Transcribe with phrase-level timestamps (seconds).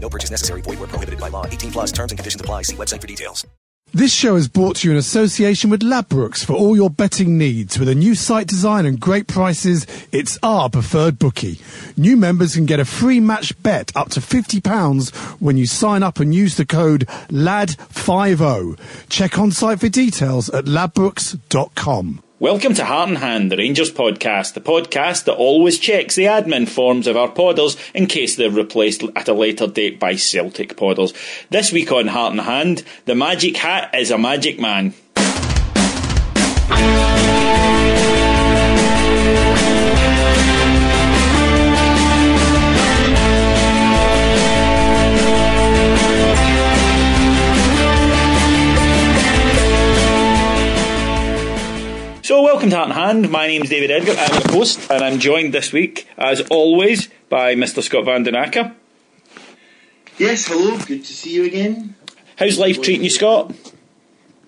[0.00, 0.62] No purchase necessary.
[0.62, 1.46] Void where prohibited by law.
[1.46, 2.62] 18 plus terms and conditions apply.
[2.62, 3.46] See website for details.
[3.92, 7.76] This show is brought to you in association with Ladbrokes for all your betting needs.
[7.76, 11.58] With a new site design and great prices, it's our preferred bookie.
[11.96, 16.20] New members can get a free match bet up to £50 when you sign up
[16.20, 18.78] and use the code LAD50.
[19.08, 22.22] Check on site for details at ladbrokes.com.
[22.40, 26.66] Welcome to Heart and Hand, the Rangers podcast, the podcast that always checks the admin
[26.66, 31.14] forms of our podders in case they're replaced at a later date by Celtic podders.
[31.50, 34.94] This week on Heart and Hand, the magic hat is a magic man.
[52.60, 53.30] Welcome to Heart and Hand.
[53.30, 54.12] My name is David Edgar.
[54.18, 57.82] I'm your host, and I'm joined this week, as always, by Mr.
[57.82, 58.76] Scott Van Den Acker.
[60.18, 60.76] Yes, hello.
[60.76, 61.94] Good to see you again.
[62.36, 63.54] How's life treating you, Scott?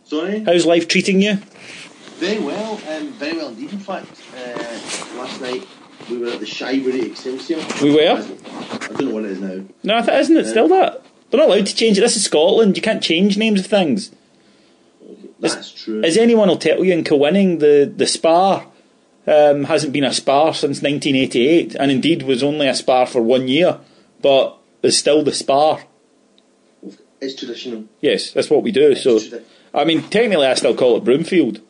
[0.04, 0.40] Sorry.
[0.40, 1.36] How's life treating you?
[2.16, 2.74] Very well.
[2.86, 3.72] Um, very well indeed.
[3.72, 4.58] In fact, uh,
[5.16, 5.66] last night
[6.10, 7.64] we were at the Shyberry Excelsior.
[7.82, 8.22] We were?
[8.22, 9.64] I don't know what it is now.
[9.84, 11.02] No, I th- isn't it still that?
[11.30, 12.02] They're not allowed to change it.
[12.02, 12.76] This is Scotland.
[12.76, 14.10] You can't change names of things.
[15.50, 16.02] That's true.
[16.02, 18.66] As anyone will tell you in Kilwinning, the, the Spa
[19.26, 23.48] um, hasn't been a Spa since 1988, and indeed was only a Spa for one
[23.48, 23.78] year,
[24.20, 25.80] but is still the Spa.
[27.20, 27.84] It's traditional.
[28.00, 28.94] Yes, that's what we do.
[28.94, 29.44] So, tradi-
[29.74, 31.60] I mean, technically, I still call it Broomfield.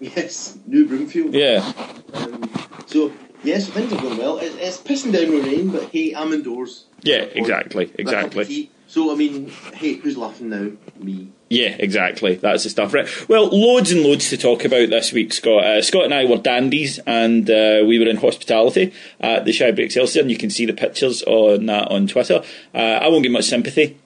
[0.00, 1.32] Yes, New Broomfield.
[1.32, 1.72] Yeah.
[2.12, 2.50] Um,
[2.86, 3.12] so
[3.44, 4.38] yes, things are going well.
[4.38, 6.86] It's, it's pissing down with rain, but hey, I'm indoors.
[7.02, 8.70] Yeah, exactly, with a cup of exactly.
[8.92, 10.70] So I mean, hey, who's laughing now?
[10.98, 11.32] Me.
[11.48, 12.34] Yeah, exactly.
[12.34, 12.92] That's the stuff.
[12.92, 13.08] Right.
[13.26, 15.64] Well, loads and loads to talk about this week, Scott.
[15.64, 19.86] Uh, Scott and I were dandies, and uh, we were in hospitality at the Shyberry
[19.86, 22.42] Excelsior, and you can see the pictures on that on Twitter.
[22.74, 23.98] Uh, I won't give much sympathy,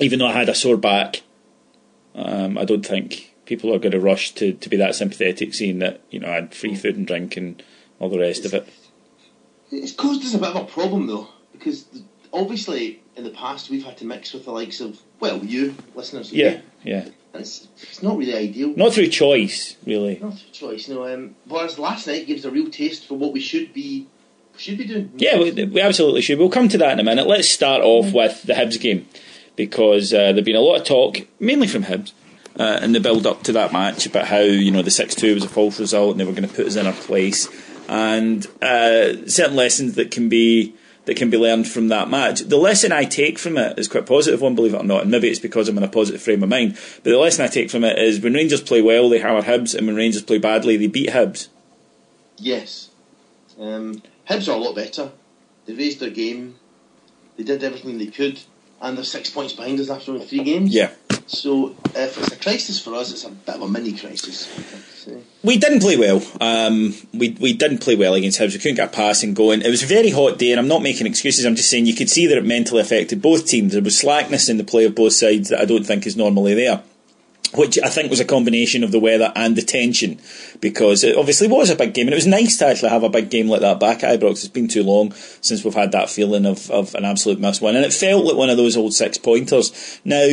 [0.00, 1.20] even though I had a sore back.
[2.14, 5.78] Um, I don't think people are going to rush to, to be that sympathetic, seeing
[5.80, 7.62] that you know I had free food and drink and
[7.98, 8.66] all the rest of it.
[9.70, 12.04] It's caused us a bit of a problem though, because th-
[12.36, 16.32] obviously in the past we've had to mix with the likes of well, you listeners.
[16.32, 17.08] Yeah, yeah.
[17.32, 18.74] And it's, it's not really ideal.
[18.76, 20.18] Not through choice, really.
[20.20, 21.12] Not a choice, no.
[21.12, 24.06] Um, whereas last night gives a real taste for what we should be
[24.56, 25.12] should be doing.
[25.16, 26.38] Yeah, we, we absolutely should.
[26.38, 27.26] We'll come to that in a minute.
[27.26, 29.06] Let's start off with the Hibs game
[29.54, 32.12] because uh, there's been a lot of talk, mainly from Hibs,
[32.58, 35.34] uh, in the build up to that match about how you know the six two
[35.34, 37.48] was a false result and they were going to put us in our place,
[37.88, 40.74] and uh, certain lessons that can be
[41.06, 42.40] that can be learned from that match.
[42.40, 45.02] The lesson I take from it is quite a positive one, believe it or not,
[45.02, 46.76] and maybe it's because I'm in a positive frame of mind.
[47.02, 49.74] But the lesson I take from it is when Rangers play well, they hammer Hibs,
[49.74, 51.48] and when Rangers play badly, they beat Hibs.
[52.36, 52.90] Yes.
[53.58, 55.12] Um, Hibs are a lot better.
[55.64, 56.56] They raised their game.
[57.36, 58.40] They did everything they could,
[58.80, 60.74] and they're six points behind us after only three games.
[60.74, 60.90] Yeah.
[61.26, 64.48] So if it's a crisis for us, it's a bit of a mini crisis.
[65.42, 66.22] We didn't play well.
[66.40, 68.52] Um, we we didn't play well against Hibs.
[68.52, 69.62] We couldn't get a passing going.
[69.62, 71.44] It was a very hot day, and I'm not making excuses.
[71.44, 73.72] I'm just saying you could see that it mentally affected both teams.
[73.72, 76.54] There was slackness in the play of both sides that I don't think is normally
[76.54, 76.82] there.
[77.54, 80.20] Which I think was a combination of the weather and the tension,
[80.60, 83.08] because it obviously was a big game, and it was nice to actually have a
[83.08, 84.30] big game like that back at Ibrox.
[84.32, 87.76] It's been too long since we've had that feeling of, of an absolute must win,
[87.76, 90.00] and it felt like one of those old six pointers.
[90.04, 90.26] Now,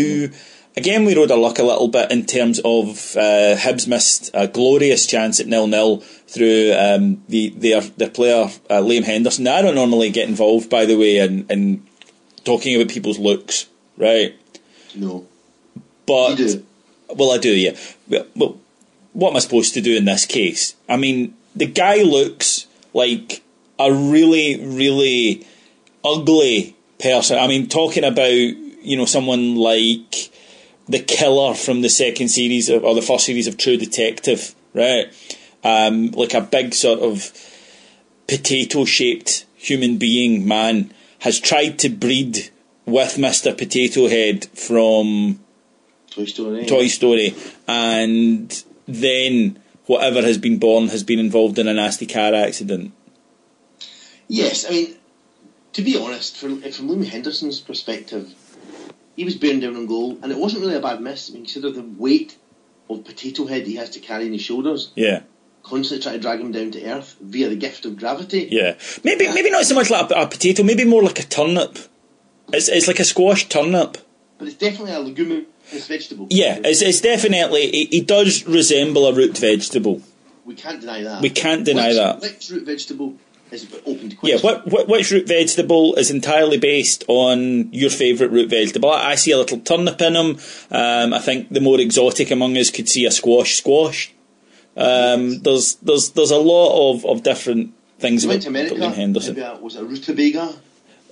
[0.75, 4.47] again, we rode our luck a little bit in terms of uh, Hibs missed a
[4.47, 5.97] glorious chance at nil nil
[6.27, 9.43] through um, the their their player uh, Liam Henderson.
[9.45, 11.85] Now, I don't normally get involved, by the way, in, in
[12.43, 13.67] talking about people's looks,
[13.97, 14.35] right?
[14.95, 15.27] No.
[16.05, 16.65] But You do.
[17.15, 17.77] well, I do, yeah.
[18.07, 18.57] Well, Well,
[19.13, 20.75] what am I supposed to do in this case?
[20.89, 23.41] I mean, the guy looks like
[23.79, 25.45] a really, really
[26.03, 27.37] ugly person.
[27.37, 30.31] I mean, talking about you know someone like
[30.93, 35.11] the killer from the second series of, or the first series of True Detective, right?
[35.63, 37.31] Um, like a big sort of
[38.27, 42.51] potato-shaped human being man has tried to breed
[42.85, 45.39] with Mister Potato Head from
[46.11, 46.65] Toy Story.
[46.65, 47.33] Toy Story,
[47.67, 52.91] and then whatever has been born has been involved in a nasty car accident.
[54.27, 54.95] Yes, I mean,
[55.73, 58.33] to be honest, from, from Liam Henderson's perspective,
[59.15, 61.29] he was bearing down on goal, and it wasn't really a bad miss.
[61.29, 62.37] I mean, consider the weight
[62.89, 65.21] of potato head he has to carry on his shoulders, Yeah,
[65.63, 68.47] constantly trying to drag him down to earth via the gift of gravity.
[68.51, 68.75] yeah.
[69.03, 71.77] Maybe maybe not so much like a, a potato, maybe more like a turnip.
[72.51, 73.97] It's it's like a squash turnip.
[74.37, 75.45] But it's definitely a leguminous
[75.87, 76.27] vegetable.
[76.29, 80.01] Yeah, it's it's definitely he, he does resemble a root vegetable.
[80.45, 81.21] we can't deny that.
[81.21, 82.21] We can't deny that.
[82.51, 83.15] Root vegetable
[83.53, 88.31] is open to Yeah, what, what which root vegetable is entirely based on your favourite
[88.31, 88.91] root vegetable?
[88.91, 90.37] I, I see a little turnip in them.
[90.71, 94.13] Um, I think the more exotic among us could see a squash squash.
[94.75, 98.89] Um, there's there's there's a lot of, of different things about went to America.
[98.89, 99.39] Henderson.
[99.39, 100.55] A, was it a rutabaga?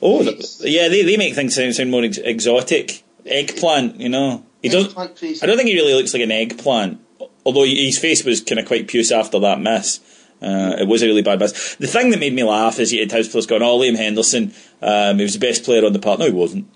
[0.01, 0.23] Oh,
[0.61, 3.03] yeah, they, they make things sound, sound more ex- exotic.
[3.23, 4.44] Eggplant, you know.
[4.63, 4.87] He does.
[4.87, 5.44] Eggplant face.
[5.44, 6.99] I don't think he really looks like an eggplant.
[7.45, 9.99] Although his face was kind of quite puce after that miss.
[10.41, 11.75] Uh, it was a really bad miss.
[11.75, 14.53] The thing that made me laugh is you had house players going, "Oh, Liam Henderson,
[14.81, 16.67] um, he was the best player on the park." No, he wasn't.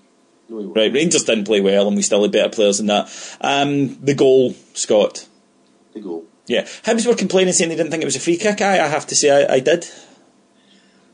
[0.48, 0.76] No, he wasn't.
[0.76, 3.10] Right, Rangers didn't play well, and we still had better players than that.
[3.40, 5.26] Um, the goal, Scott.
[5.94, 6.24] The goal.
[6.46, 8.60] Yeah, Hibs were complaining, saying they didn't think it was a free kick.
[8.62, 9.88] I, I have to say, I, I did.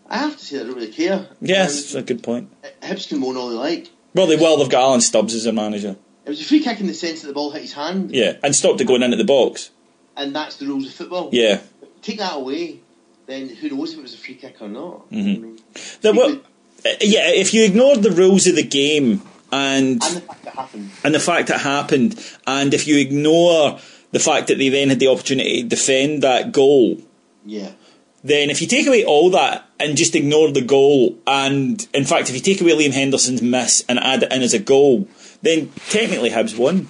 [0.09, 1.29] I have to say I don't really care.
[1.41, 2.51] Yes, that's Um, a good point.
[2.83, 3.91] Hibs can moan all they like.
[4.15, 4.59] Well, they will.
[4.59, 5.97] They've got Alan Stubbs as their manager.
[6.27, 8.37] It was a free kick in the sense that the ball hit his hand, Yeah,
[8.45, 9.71] and stopped it going into the box.
[10.17, 11.31] and that's the rules of football.
[11.33, 11.61] Yeah.
[12.03, 12.81] Take that away,
[13.27, 15.11] then who knows if it was a free kick or not.
[15.11, 15.19] Mm-hmm.
[15.19, 15.59] I mean,
[16.03, 16.41] There were,
[16.85, 19.23] uh, yeah, if you ignore the rules of the game
[19.53, 20.91] and and the fact that happened.
[21.05, 23.79] and the fact it happened, and if you ignore
[24.11, 26.99] the fact that they then had the opportunity to defend that goal,
[27.47, 27.71] Yeah.
[28.25, 32.29] then if you take away all that and just ignore the goal, and in fact,
[32.29, 35.07] if you take away Liam Henderson's miss and add it in as a goal,
[35.43, 36.89] then technically Hibs won.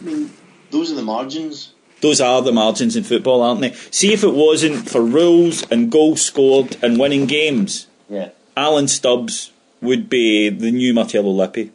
[0.00, 0.30] I mean,
[0.70, 1.72] those are the margins.
[2.02, 3.72] Those are the margins in football, aren't they?
[3.90, 8.30] See if it wasn't for rules and goals scored and winning games, Yeah.
[8.56, 9.50] Alan Stubbs
[9.80, 11.70] would be the new Marcello Lippi.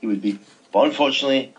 [0.00, 0.38] He would be.
[0.72, 1.54] But unfortunately,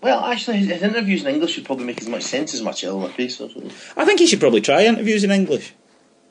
[0.00, 2.98] well, actually, his, his interviews in English would probably make as much sense as Marcello
[3.06, 3.28] Lippi.
[3.28, 3.50] So-
[3.96, 5.72] I think he should probably try interviews in English.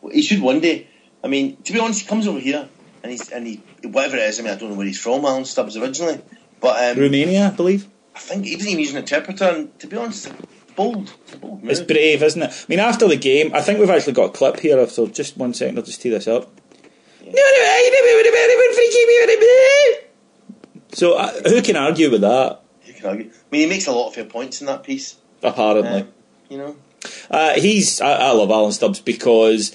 [0.01, 0.88] well, he should one day.
[1.23, 2.68] I mean, to be honest, he comes over here
[3.03, 4.39] and he's and he whatever it is.
[4.39, 6.19] I mean, I don't know where he's from, Alan Stubbs originally,
[6.59, 7.88] but um, Romania, I believe.
[8.16, 9.46] I think he doesn't even use an interpreter.
[9.46, 11.13] And to be honest, it's bold.
[11.24, 11.62] It's bold.
[11.63, 12.50] It's brave, isn't it?
[12.52, 14.86] I mean, after the game, I think we've actually got a clip here.
[14.88, 16.50] So just one second, I'll just tee this up.
[20.94, 22.62] So uh, who can argue with that?
[22.86, 23.30] You can argue.
[23.30, 25.16] I mean, he makes a lot of fair points in that piece.
[25.42, 26.06] Apparently, Uh,
[26.50, 26.76] you know,
[27.30, 28.02] uh, he's.
[28.02, 29.71] I, I love Alan Stubbs because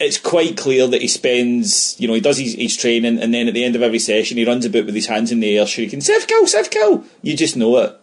[0.00, 2.00] it's quite clear that he spends.
[2.00, 4.36] You know, he does his, his training, and then at the end of every session,
[4.38, 7.76] he runs about with his hands in the air, shrieking "Sevco, Sevco!" You just know
[7.78, 7.96] it.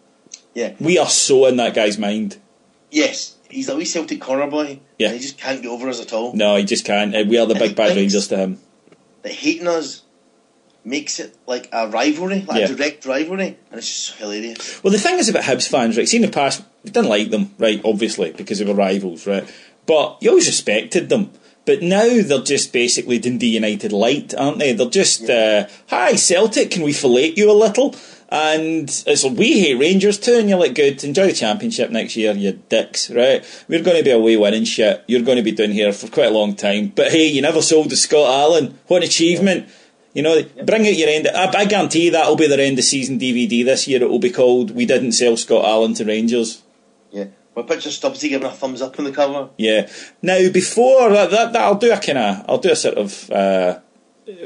[0.53, 2.37] yeah, We are so in that guy's mind.
[2.91, 4.79] yes, he's a wee Celtic corner boy.
[4.99, 5.07] Yeah.
[5.09, 6.33] and he just can't get over us at all.
[6.33, 7.13] No, he just can't.
[7.27, 7.95] We are the big bad.
[7.95, 8.59] Rangers to him.
[9.23, 10.03] That hating us
[10.85, 12.71] makes it like a rivalry, like Yeah.
[12.71, 14.81] a direct rivalry, and it's just hilarious.
[14.83, 16.07] Well, the thing is about Hibs fans, right?
[16.07, 17.81] See, in the past, we didn't like them, right?
[17.83, 19.47] Obviously, because they were rivals, right?
[19.85, 21.31] But you always respected them.
[21.67, 24.71] But now they're just basically Dundee United light, aren't they?
[24.71, 27.93] They're just, uh, hi, Celtic, can we fillet you a little?
[28.29, 32.15] And it's like, we hate Rangers too, and you're like, good, enjoy the championship next
[32.15, 33.43] year, you dicks, right?
[33.67, 35.03] We're going to be away winning shit.
[35.07, 36.93] You're going to be down here for quite a long time.
[36.95, 38.79] But hey, you never sold to Scott Allen.
[38.87, 39.67] What an achievement.
[40.13, 41.27] You know, bring out your end.
[41.27, 44.01] I, I guarantee you that'll be their end of season DVD this year.
[44.01, 46.63] It will be called "We Didn't Sell Scott Allen to Rangers."
[47.11, 47.25] Yeah,
[47.57, 49.49] my picture Stubbsy giving a thumbs up on the cover.
[49.57, 49.89] Yeah.
[50.21, 53.31] Now, before that, that, that I'll do a kind of, I'll do a sort of
[53.31, 53.79] uh,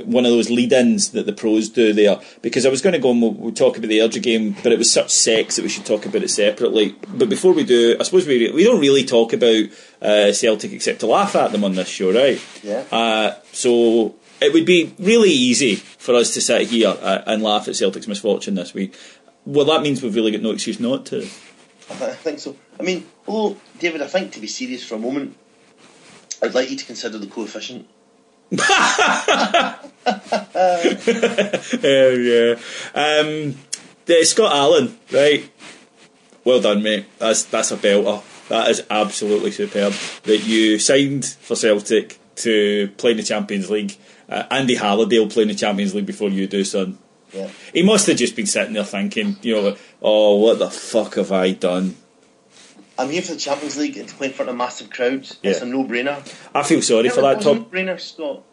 [0.05, 3.11] one of those lead-ins that the pros do there because I was going to go
[3.11, 5.67] and we'll, we'll talk about the Airdrie game, but it was such sex that we
[5.67, 6.95] should talk about it separately.
[7.09, 9.65] But before we do, I suppose we we don't really talk about
[10.01, 12.41] uh, Celtic except to laugh at them on this show, right?
[12.63, 12.85] Yeah.
[12.89, 17.67] Uh, so it would be really easy for us to sit here uh, and laugh
[17.67, 18.95] at Celtic's misfortune this week.
[19.45, 21.27] Well, that means we've really got no excuse not to.
[21.91, 22.55] I, th- I think so.
[22.79, 25.35] I mean, although David, I think to be serious for a moment,
[26.41, 27.87] I'd like you to consider the coefficient.
[28.51, 29.77] yeah.
[32.95, 33.55] Um,
[34.23, 35.49] Scott Allen, right?
[36.43, 37.05] Well done, mate.
[37.19, 38.23] That's that's a belter.
[38.49, 39.93] That is absolutely superb.
[40.23, 43.95] That you signed for Celtic to play in the Champions League.
[44.27, 46.97] Uh, Andy Halliday will play in the Champions League before you do, son.
[47.33, 47.49] Yeah.
[47.73, 51.31] He must have just been sitting there thinking, you know, oh, what the fuck have
[51.31, 51.95] I done?
[52.97, 55.37] I'm here for the Champions League and to play in front of massive crowds.
[55.41, 55.51] Yeah.
[55.51, 56.17] It's a no-brainer.
[56.53, 57.57] I feel sorry for that top.
[57.57, 58.43] no-brainer, Scott.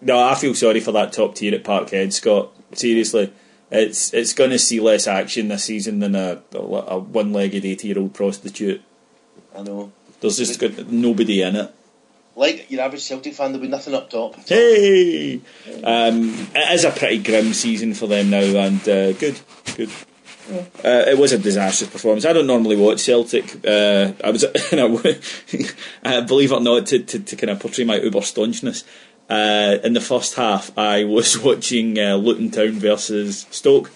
[0.00, 2.52] No, I feel sorry for that top tier at Parkhead, Scott.
[2.72, 3.32] Seriously,
[3.70, 8.14] it's it's going to see less action this season than a, a, a one-legged eighty-year-old
[8.14, 8.82] prostitute.
[9.56, 9.92] I know.
[10.20, 11.74] There's just got nobody in it.
[12.40, 14.34] Like your average Celtic fan, there'll be nothing up top.
[14.48, 15.42] Hey,
[15.84, 19.38] um, it is a pretty grim season for them now, and uh, good,
[19.76, 19.90] good.
[20.82, 22.24] Uh, it was a disastrous performance.
[22.24, 23.44] I don't normally watch Celtic.
[23.62, 24.96] Uh, I was, you know,
[26.04, 28.84] uh, believe it or not, to, to, to kind of portray my uber staunchness.
[29.28, 33.90] Uh, in the first half, I was watching uh, Luton Town versus Stoke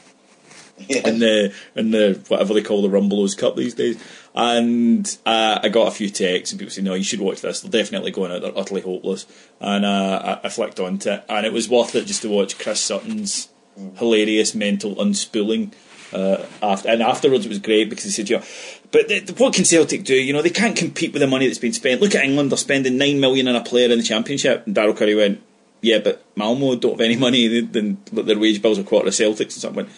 [0.86, 1.08] Yeah.
[1.08, 3.96] in the in the whatever they call the Rumbelows Cup these days.
[4.36, 7.60] And uh, I got a few texts and people saying, "No, you should watch this.
[7.60, 8.42] They're definitely going out.
[8.42, 9.26] They're utterly hopeless."
[9.60, 12.80] And uh, I, flicked onto it, and it was worth it just to watch Chris
[12.80, 13.48] Sutton's
[13.96, 15.72] hilarious mental unspooling.
[16.12, 18.44] Uh, after, and afterwards, it was great because he said, "You know,
[18.90, 20.16] but the, what can Celtic do?
[20.16, 22.00] You know, they can't compete with the money that's been spent.
[22.00, 24.94] Look at England; they're spending nine million on a player in the Championship." And Darrell
[24.94, 25.42] Currie went,
[25.80, 27.60] "Yeah, but Malmo don't have any money.
[27.60, 29.90] Then their wage bills are a quarter of Celtics." And something went,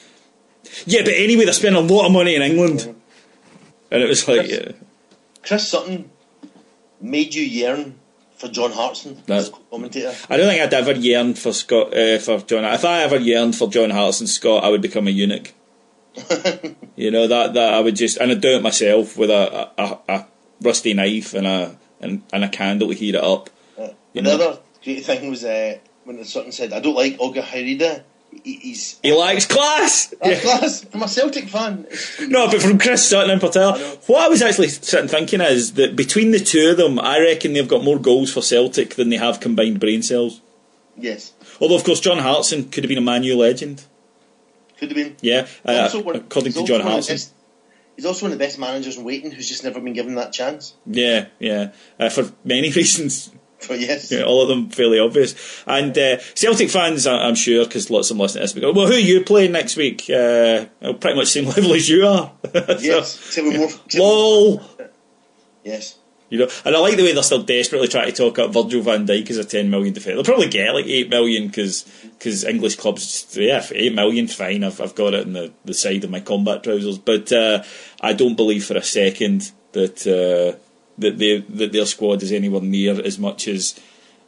[0.84, 2.94] yeah, but anyway, they're spending a lot of money in England.
[3.90, 4.72] And it was like, yeah.
[5.42, 6.10] Chris Sutton
[7.00, 7.98] made you yearn
[8.36, 10.14] for John Hartson That's- commentator.
[10.28, 12.64] I don't think I'd ever yearn for Scott uh, for John.
[12.64, 15.52] If I ever yearned for John Hartson Scott, I would become a eunuch.
[16.96, 19.98] you know that that I would just and I'd do it myself with a a,
[20.08, 20.26] a
[20.62, 23.50] rusty knife and a and, and a candle to heat it up.
[24.14, 24.58] You the know?
[24.82, 28.02] great thing was uh, when Sutton said, "I don't like Olga Harida."
[28.44, 30.12] He, he's He likes class.
[30.22, 31.86] that's class from a Celtic fan.
[32.28, 35.96] No, but from Chris Sutton and particular, what I was actually sitting thinking is that
[35.96, 39.16] between the two of them, I reckon they've got more goals for Celtic than they
[39.16, 40.40] have combined brain cells.
[40.98, 43.84] Yes, Although, of course, John Hartson could have been a Man U legend.
[44.78, 45.16] could have been.
[45.20, 47.32] Yeah, uh, one- according to John also one of the Hartson.
[47.96, 50.32] He's also one of the best managers in waiting who's just never been given that
[50.32, 50.74] chance.
[50.86, 53.30] Yeah, yeah, uh, for many reasons.
[53.68, 55.34] But yes, Yeah, all of them fairly obvious.
[55.66, 58.86] And uh, Celtic fans, I'm sure, because lots of them listen to this, go, well,
[58.86, 60.08] who are you playing next week?
[60.10, 60.66] Uh,
[61.00, 62.32] pretty much same level as you are.
[62.52, 63.46] So, yes, more.
[63.46, 64.62] except with- lol.
[65.64, 65.98] Yes,
[66.30, 68.82] You know, and I like the way they're still desperately trying to talk up Virgil
[68.82, 70.16] van Dijk as a 10 million defender.
[70.16, 74.62] They'll probably get like 8 million because English clubs, yeah, for 8 million's fine.
[74.64, 76.98] I've, I've got it in the, the side of my combat trousers.
[76.98, 77.62] But uh,
[78.00, 80.56] I don't believe for a second that uh,
[80.98, 83.78] that, they, that their squad is anywhere near as much as.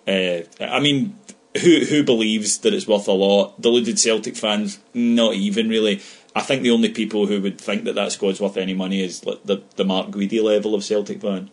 [0.06, 1.18] Uh, I mean,
[1.62, 3.60] who who believes that it's worth a lot?
[3.60, 6.00] Deluded Celtic fans, not even really.
[6.34, 9.25] I think the only people who would think that that squad's worth any money is
[9.25, 11.50] like the, the Mark Guidi level of Celtic fan.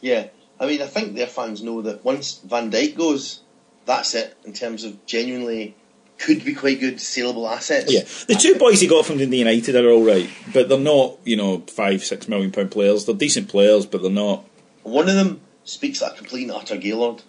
[0.00, 0.28] yeah.
[0.58, 3.40] I mean, I think their fans know that once Van Dijk goes,
[3.86, 5.74] that's it in terms of genuinely
[6.18, 7.92] could be quite good saleable assets.
[7.92, 11.18] Yeah, the two boys he got from Dundee United are all right, but they're not,
[11.24, 13.04] you know, five, six million pound players.
[13.04, 14.44] They're decent players, but they're not.
[14.82, 17.22] One of them speaks like a complete and utter Gaylord.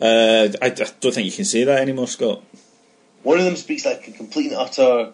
[0.00, 2.42] Uh, I, I don't think you can say that anymore, Scott.
[3.22, 5.12] One of them speaks like a complete and utter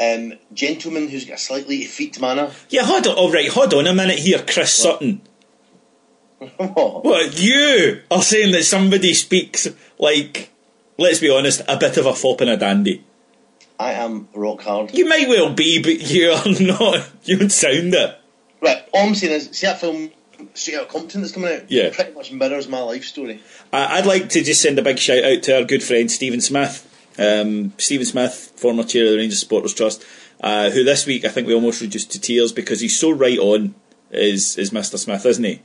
[0.00, 2.52] um, gentleman who's got a slightly effete manner.
[2.68, 3.16] Yeah, hold on.
[3.16, 5.22] All right, hold on a minute here, Chris Sutton.
[6.56, 7.04] what?
[7.04, 10.49] What you are saying that somebody speaks like,
[11.00, 13.04] let's be honest, a bit of a fop and a dandy.
[13.78, 14.92] I am rock hard.
[14.94, 17.08] You might well be, but you are not.
[17.24, 18.18] You don't sound it.
[18.62, 20.10] Right, all I'm saying is, see that film
[20.54, 21.70] Straight Out Compton that's coming out?
[21.70, 21.84] Yeah.
[21.84, 23.40] It pretty much mirrors my life story.
[23.72, 26.40] I- I'd like to just send a big shout out to our good friend Stephen
[26.42, 26.86] Smith.
[27.18, 30.04] Um, Stephen Smith, former chair of the Rangers Supporters Trust,
[30.42, 33.38] uh, who this week I think we almost reduced to tears because he's so right
[33.38, 33.74] on,
[34.10, 34.98] is, is Mr.
[34.98, 35.60] Smith, isn't he?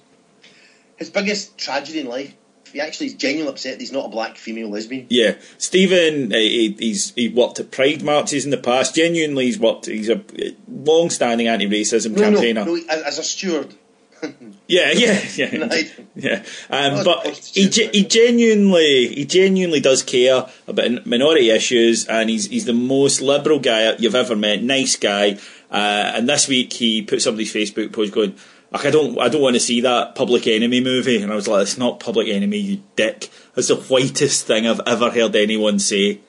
[0.98, 2.34] His biggest tragedy in life,
[2.76, 5.08] he actually is genuinely upset that he's not a black female lesbian.
[5.10, 8.94] Yeah, Stephen, uh, he, he's he worked at Pride marches in the past.
[8.94, 9.86] Genuinely, he's worked.
[9.86, 10.22] He's a
[10.68, 12.66] long-standing anti-racism No, campaigner.
[12.66, 13.74] no, no, as, a steward.
[14.68, 15.84] Yeah, yeah, yeah,
[16.16, 16.44] yeah.
[16.72, 22.48] Um, but he, ge- he genuinely, he genuinely does care about minority issues, and he's
[22.48, 24.64] he's the most liberal guy you've ever met.
[24.64, 25.38] Nice guy.
[25.70, 28.36] Uh, and this week he put somebody's Facebook post going,
[28.76, 31.48] like I don't I don't want to see that Public Enemy movie, and I was
[31.48, 33.30] like, it's not Public Enemy, you dick.
[33.54, 36.20] That's the whitest thing I've ever heard anyone say.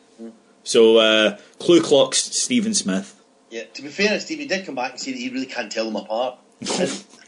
[0.62, 3.20] So uh, Clue Clocks Stephen Smith.
[3.50, 5.84] Yeah, to be fair, Stevie did come back and say that he really can't tell
[5.84, 6.38] them apart.
[6.60, 6.70] And,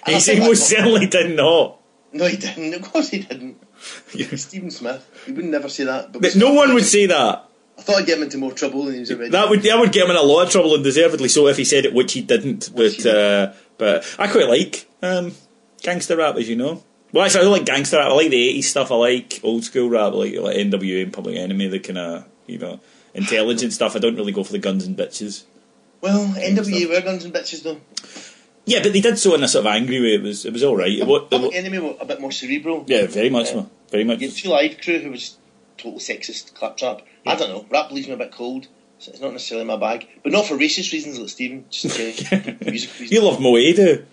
[0.06, 1.80] and I He most certainly did not.
[2.12, 2.74] No, he didn't.
[2.74, 3.62] Of course he didn't.
[4.38, 5.08] Stephen Smith.
[5.26, 6.12] He would never say that.
[6.12, 7.44] But no one would say that.
[7.78, 9.30] I thought I'd get him into more trouble than he was already.
[9.30, 11.56] That would that would get him in a lot of trouble and deservedly so if
[11.56, 12.70] he said it, which he didn't.
[12.74, 15.32] But uh, but I quite like um,
[15.82, 16.82] gangster rap, as you know.
[17.12, 18.08] Well, actually, I don't like gangster rap.
[18.08, 18.90] I like the '80s stuff.
[18.90, 22.58] I like old school rap, like like NWA and Public Enemy, the kind of you
[22.58, 22.80] know
[23.14, 23.96] intelligent stuff.
[23.96, 25.44] I don't really go for the guns and bitches.
[26.00, 27.80] well, NWA were guns and bitches though.
[28.66, 30.14] Yeah, but they did so in a sort of angry way.
[30.14, 30.92] It was it was all right.
[30.92, 32.84] It it Public Enemy were a bit more cerebral.
[32.86, 33.70] yeah, very much, so.
[33.90, 34.20] very much.
[34.20, 35.38] You had two live crew who was
[35.78, 37.02] total sexist claptrap.
[37.26, 37.66] I don't know.
[37.70, 38.68] Rap leaves me a bit cold.
[38.98, 41.66] So it's not necessarily my bag, but not for racist reasons like Stephen.
[41.70, 42.36] Just uh,
[42.66, 43.12] music reasons.
[43.12, 44.04] You love Moe, do?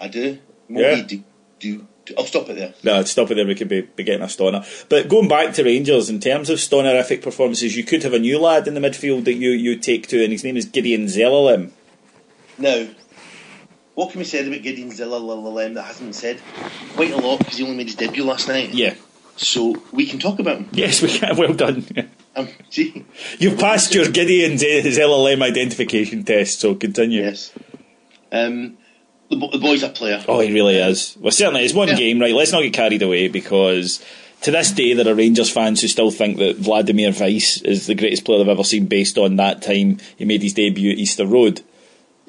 [0.00, 0.38] I do.
[0.68, 0.96] Yeah.
[0.96, 1.02] Yeah.
[1.02, 1.22] Do,
[1.60, 2.14] do, do.
[2.16, 2.74] I'll stop it there.
[2.82, 3.46] No, stop it there.
[3.46, 4.64] We could be, be getting a stoner.
[4.88, 8.38] But going back to Rangers, in terms of stonerific performances, you could have a new
[8.38, 11.70] lad in the midfield that you, you take to, and his name is Gideon Zelalem.
[12.58, 12.88] Now,
[13.94, 16.40] what can we say about Gideon Zelalem that hasn't been said?
[16.94, 18.72] Quite a lot because he only made his debut last night.
[18.72, 18.94] Yeah.
[19.36, 20.68] So we can talk about him.
[20.72, 21.36] Yes, we can.
[21.36, 21.84] Well done.
[22.36, 23.04] Um, see,
[23.40, 27.22] You've passed your Gideon Z- Zelalem identification test, so continue.
[27.22, 27.52] yes.
[28.30, 28.77] Um,
[29.30, 30.22] the, the boy's a player.
[30.28, 31.16] Oh, he really is.
[31.20, 31.94] Well, certainly, it's one Yeah.
[31.96, 32.34] game, right?
[32.34, 34.02] Let's not get carried away because
[34.42, 37.94] to this day there are Rangers fans who still think that Vladimir Weiss is the
[37.94, 41.26] greatest player they've ever seen based on that time he made his debut at Easter
[41.26, 41.60] Road.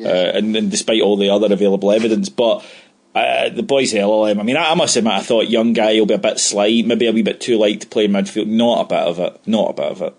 [0.02, 2.66] Uh, and, and despite all the other available evidence, but
[3.14, 6.06] uh, the boys LLM, I mean, I, I must admit, I thought young guy will
[6.06, 8.48] be a bit slight, maybe a wee bit too light to play midfield.
[8.48, 9.42] Not a bit of it.
[9.46, 10.14] Not a bit of it.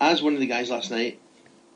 [0.00, 1.20] As one of the guys last night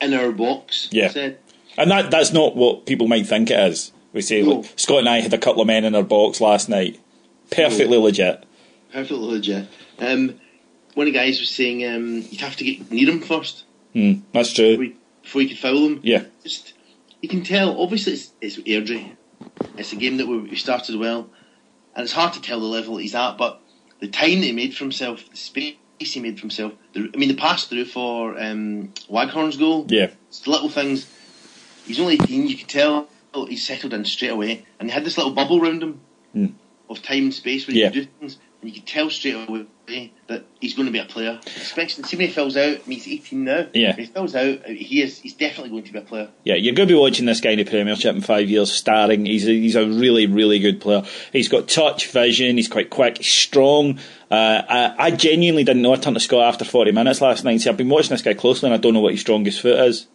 [0.00, 1.08] in our box Yeah.
[1.08, 1.38] said,
[1.78, 3.92] And that that's not what people might think it is.
[4.14, 4.54] We say, No.
[4.54, 6.98] look, Scott and I had a couple of men in our box last night.
[7.50, 8.44] Perfectly legit.
[8.92, 9.68] perfectly legit.
[9.98, 10.40] Um,
[10.94, 14.14] one of the guys was saying um, you'd have to get near him first Hmm,
[14.32, 14.84] that's before true.
[14.86, 16.00] you, before you could foul him.
[16.02, 16.24] Yeah.
[16.42, 16.72] Just
[17.20, 17.80] you can tell.
[17.80, 19.16] Obviously, it's, it's Airdrie.
[19.76, 21.28] It's a game that we, we started well,
[21.94, 23.36] and it's hard to tell the level he's at.
[23.36, 23.60] But
[24.00, 26.72] the time that he made for himself, the space he made for himself.
[26.92, 29.86] The, I mean, the pass through for um, Waghorn's goal.
[29.88, 30.10] Yeah.
[30.28, 31.08] It's the little things.
[31.86, 32.48] He's only 18.
[32.48, 33.08] You could tell
[33.48, 36.00] he's settled in straight away, and he had this little bubble around him
[36.32, 36.46] Hmm.
[36.88, 37.86] of time and space where Yeah.
[37.86, 39.66] you can do things, and you could tell straight away
[40.28, 41.38] that he's going to be a player.
[41.56, 42.76] Especially, see when he fills out.
[42.76, 43.66] I mean, he's 18 now.
[43.74, 43.90] Yeah.
[43.90, 45.18] When he fills out, he is.
[45.18, 46.28] He's definitely going to be a player.
[46.44, 49.26] Yeah, you're going to be watching this guy in the Premiership in five years, starring.
[49.26, 51.02] He's a, he's a really, really good player.
[51.32, 52.56] He's got touch, vision.
[52.56, 53.98] He's quite quick, he's strong.
[54.30, 55.92] Uh, I, I genuinely didn't know.
[55.92, 57.60] I turned to Scott after 40 minutes last night.
[57.60, 59.78] See, I've been watching this guy closely, and I don't know what his strongest foot
[59.80, 60.06] is.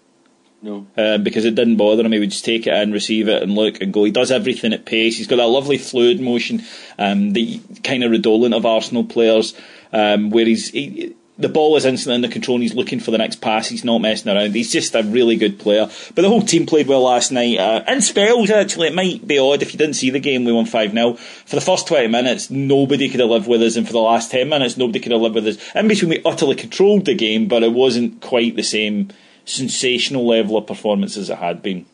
[0.62, 0.88] No.
[0.98, 2.12] um, because it didn't bother him.
[2.12, 4.04] He would just take it in, receive it, and look and go.
[4.04, 5.17] He does everything at pace.
[5.17, 6.63] He's got that lovely fluid motion,
[6.98, 9.54] um, the kind of redolent of Arsenal players,
[9.93, 13.17] um, where he's he, the ball is instantly under control and he's looking for the
[13.17, 13.69] next pass.
[13.69, 14.54] He's not messing around.
[14.54, 15.89] He's just a really good player.
[16.13, 17.58] But the whole team played well last night.
[17.58, 20.43] Uh, in spells, actually, it might be odd if you didn't see the game.
[20.43, 21.13] We won 5 0.
[21.13, 24.32] For the first 20 minutes, nobody could have lived with us, and for the last
[24.32, 25.58] 10 minutes, nobody could have lived with us.
[25.74, 29.10] In between, we utterly controlled the game, but it wasn't quite the same
[29.49, 31.85] sensational level of performance as it had been.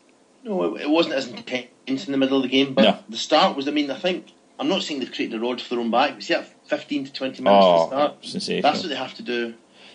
[0.43, 2.73] No, it, wasn't as intense in the middle of the game.
[2.73, 2.97] But No.
[3.09, 3.67] the start was.
[3.67, 4.27] I mean, I think
[4.59, 6.13] I'm not saying they've created a rod for their own back.
[6.15, 8.25] But see that 15 to 20 minutes Oh, to start.
[8.25, 8.61] sensational.
[8.71, 9.53] That's what they have to do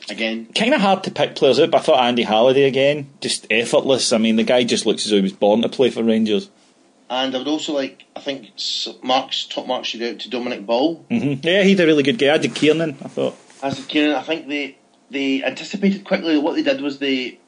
[0.09, 0.49] again.
[0.55, 4.13] Kind of hard to pick players out, but I thought Andy Halliday again, just effortless.
[4.13, 6.51] I mean, the guy just looks as though he was born to play for Rangers.
[7.09, 8.05] And I would also like.
[8.15, 8.51] I think
[9.03, 10.97] Mark's top mark should go out to Dominic Ball.
[11.11, 12.35] hmm Yeah, he did a really good guy.
[12.35, 13.37] I did Kiernan, I thought.
[13.63, 14.77] As a Kieran, I think they
[15.11, 16.39] they anticipated quickly.
[16.39, 17.40] What they did was they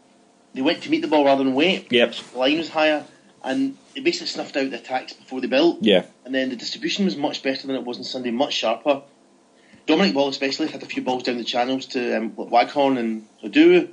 [0.54, 1.90] they went to meet the ball rather than wait.
[1.90, 2.14] Yep.
[2.32, 3.04] The line was higher,
[3.42, 5.78] and they basically snuffed out the attacks before they built.
[5.80, 6.04] Yeah.
[6.24, 9.02] And then the distribution was much better than it was on Sunday, much sharper.
[9.86, 13.88] Dominic Ball especially had a few balls down the channels to um, Waghorn and Odu.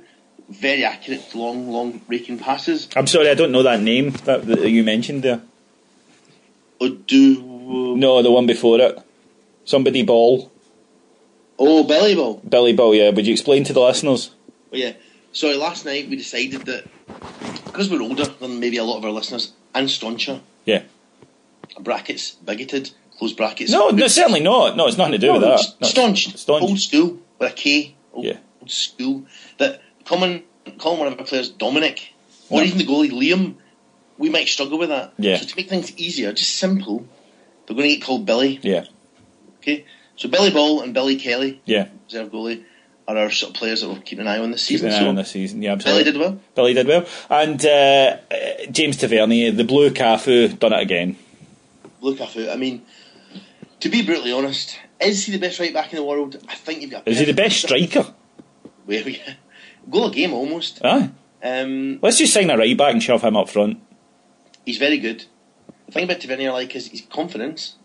[0.48, 2.88] Very accurate, long, long raking passes.
[2.96, 5.42] I'm sorry, I don't know that name that, that you mentioned there.
[6.80, 7.96] Odu.
[7.96, 8.98] No, the one before it.
[9.64, 10.50] Somebody Ball.
[11.58, 12.40] Oh, belly ball.
[12.48, 13.10] Billy Ball, yeah.
[13.10, 14.34] Would you explain to the listeners?
[14.72, 14.92] Oh, yeah.
[15.32, 16.84] Sorry, last night we decided that
[17.64, 20.82] because we're older than maybe a lot of our listeners and stauncher, Yeah.
[21.78, 23.70] brackets, bigoted, close brackets.
[23.70, 24.76] No, no, certainly not.
[24.76, 25.60] No, it's nothing to do with that.
[25.80, 26.62] No, staunch, Staunch.
[26.62, 28.38] old school with a K, old, Yeah.
[28.60, 29.24] old school.
[29.58, 30.42] That calling
[30.78, 32.12] calling one of our players Dominic
[32.48, 32.66] or No.
[32.66, 33.54] even the goalie Liam,
[34.18, 35.12] we might struggle with that.
[35.18, 35.36] Yeah.
[35.38, 37.06] So to make things easier, just simple,
[37.66, 38.58] they're going to get called Billy.
[38.62, 38.84] Yeah.
[39.60, 39.84] Okay.
[40.16, 41.88] So Billy Ball and Billy Kelly, Yeah.
[42.06, 42.64] reserve goalie,
[43.16, 44.88] are our sort of players that we'll keep an eye on this season.
[44.88, 45.62] an eye so on this season.
[45.62, 46.40] Yeah, Billy did well.
[46.54, 47.06] Billy did well.
[47.28, 48.16] And uh,
[48.70, 51.16] James Tavernier, the blue Cafu, done it again.
[52.02, 52.52] Lukaku.
[52.52, 52.82] I mean,
[53.80, 56.36] to be brutally honest, is he the best right back in the world?
[56.48, 57.06] I think you've got.
[57.06, 58.06] Is he the best striker?
[58.86, 59.20] Where we
[59.88, 60.80] goal a game almost.
[60.84, 61.10] Aye.
[61.42, 63.80] Um, Let's just sign a right back and shove him up front.
[64.66, 65.24] he's very good.
[65.86, 67.76] The thing about Tavernier I like is his confidence.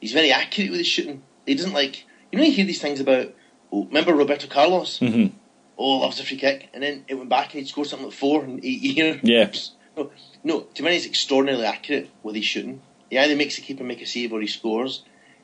[0.00, 1.22] He's very accurate with his shooting.
[1.46, 3.32] He doesn't like you know you hear these things about.
[3.72, 4.98] Oh, remember Roberto Carlos?
[5.00, 5.32] Mhm.
[5.78, 8.16] Oh, loves a free kick, and then it went back and he'd scored something like
[8.16, 9.20] four in eight years.
[9.22, 9.50] Yeah.
[9.96, 10.10] No,
[10.44, 10.60] no.
[10.74, 12.80] Tavernier's extraordinarily accurate with his shooting.
[13.10, 15.02] He either makes the keeper make a save or he scores.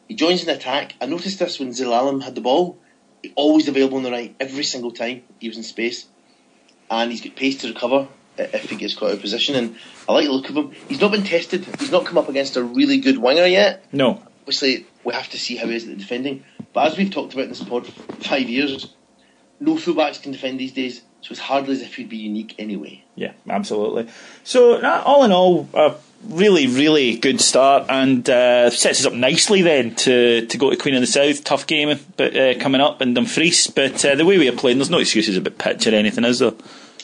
[0.08, 0.94] He joins in the attack.
[1.00, 2.78] I noticed this when Zelalem had the ball.
[3.22, 6.06] He always available on the right every single time he was in space,
[6.90, 8.08] and he's got pace to recover
[8.38, 9.54] if he gets caught out of position.
[9.54, 9.76] And
[10.08, 10.72] I like the look of him.
[10.88, 11.64] He's not been tested.
[11.78, 13.84] He's not come up against a really good winger yet.
[13.92, 14.20] No.
[14.40, 16.44] Obviously, we have to see how he is at the defending.
[16.72, 18.94] But as we've talked about in this pod for five years,
[19.60, 21.02] no fullbacks can defend these days.
[21.20, 23.04] So it's hardly as if he'd be unique anyway.
[23.14, 24.08] Yeah, absolutely.
[24.42, 25.94] So, all in all, a
[26.28, 30.76] really, really good start and uh, sets us up nicely then to, to go to
[30.76, 31.44] Queen of the South.
[31.44, 33.68] Tough game but uh, coming up in Dumfries.
[33.68, 36.40] But uh, the way we are playing, there's no excuses about pitch or anything, is
[36.40, 36.54] there?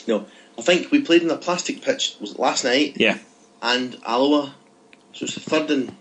[0.07, 0.25] No,
[0.57, 3.19] I think we played in a plastic pitch was it last night Yeah.
[3.61, 4.53] and Alloa,
[5.13, 5.95] so it's the third in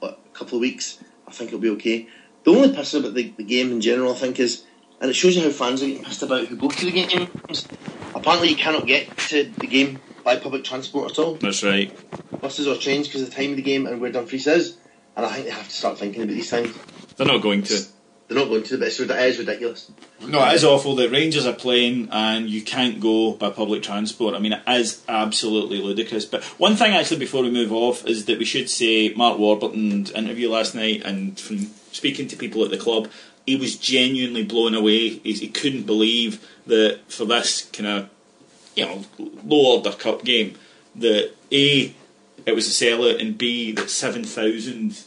[0.00, 0.98] what, a couple of weeks.
[1.28, 2.08] I think it'll be okay.
[2.44, 4.64] The only piss about the, the game in general, I think, is,
[5.00, 7.68] and it shows you how fans are getting pissed about who go to the games.
[8.14, 11.92] Apparently, you cannot get to the game by public transport at all, That's right.
[12.40, 14.78] buses or trains, because of the time of the game and where Dumfries is.
[15.16, 16.74] And I think they have to start thinking about these things.
[17.16, 17.82] They're not going to.
[18.28, 19.90] They're not going to, it's, rid- it is ridiculous.
[20.20, 24.34] No, it is awful The Rangers are playing and you can't go by public transport.
[24.34, 26.26] I mean, it is absolutely ludicrous.
[26.26, 30.10] But one thing, actually, before we move off, is that we should say Mark Warburton's
[30.10, 33.08] interview last night, and from speaking to people at the club,
[33.46, 35.08] he was genuinely blown away.
[35.08, 38.10] He, he couldn't believe that for this kind of,
[38.74, 40.54] you know, low order cup game,
[40.96, 41.94] that A,
[42.44, 45.04] it was a sellout, and B, that 7,000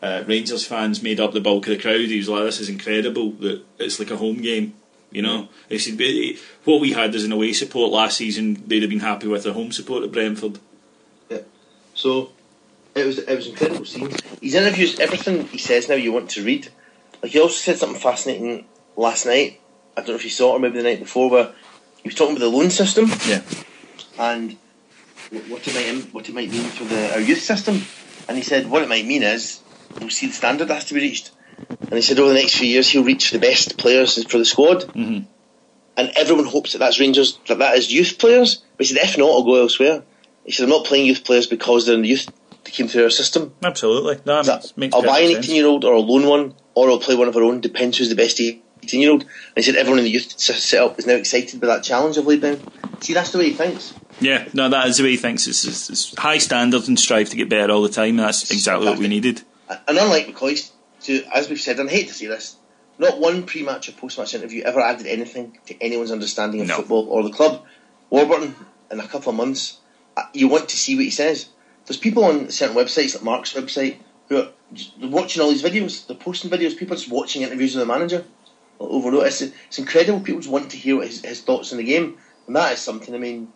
[0.00, 2.00] uh, Rangers fans made up the bulk of the crowd.
[2.00, 3.32] He was like, "This is incredible.
[3.32, 4.74] That it's like a home game."
[5.10, 8.82] You know, he said, "But "What we had as an away support last season, they'd
[8.82, 10.58] have been happy with a home support at Brentford."
[11.28, 11.40] Yeah.
[11.94, 12.30] So
[12.94, 14.20] it was it was incredible scenes.
[14.40, 16.68] His interviews, everything he says now, you want to read.
[17.22, 19.60] Like he also said something fascinating last night.
[19.96, 21.52] I don't know if you saw it or maybe the night before, where
[22.02, 23.42] he was talking about the loan system Yeah,
[24.18, 24.56] and
[25.48, 27.82] what it might what it might mean for the our youth system.
[28.28, 29.60] And he said what it might mean is
[30.00, 31.30] we'll see the standard that has to be reached.
[31.80, 34.44] And he said over the next few years he'll reach the best players for the
[34.44, 34.82] squad.
[34.94, 35.24] Mhm.
[35.96, 38.62] And everyone hopes that that's Rangers, that that is youth players.
[38.76, 40.02] But he said if not, I'll go elsewhere.
[40.44, 42.28] He said I'm not playing youth players because they're in the youth.
[42.64, 43.52] They came through our system.
[43.64, 44.18] absolutely.
[44.26, 46.98] No, That makes, I'll buy an 18 year old or I'll loan one or I'll
[47.00, 47.60] play one of our own.
[47.60, 48.60] Depends who's the best 18
[49.00, 49.22] year old.
[49.22, 52.26] And he said everyone in the youth setup is now excited by that challenge I've
[52.26, 52.60] laid down.
[53.00, 53.94] See, that's the way he thinks.
[54.20, 55.46] Yeah, no, that is the way he thinks.
[55.46, 58.10] It's, it's, it's high standards and strive to get better all the time.
[58.18, 59.42] And that's exactly what we needed.
[59.68, 62.56] And unlike McCoist, to, as we've said, and I hate to say this,
[62.98, 66.68] not one pre match or post match interview ever added anything to anyone's understanding of
[66.68, 66.76] No.
[66.76, 67.64] football or the club.
[68.10, 68.54] Warburton,
[68.90, 69.78] in a couple of months,
[70.16, 71.46] uh, you want to see what he says.
[71.86, 74.48] There's people on certain websites, like Mark's website, who are
[75.02, 76.06] watching all these videos.
[76.06, 76.76] They're posting videos.
[76.76, 78.24] People are just watching interviews with the manager.
[78.80, 79.26] Overload.
[79.26, 80.20] It's, it's incredible.
[80.20, 82.80] People just want to hear what his, his thoughts on the game, and that is
[82.80, 83.14] something.
[83.14, 83.52] I mean,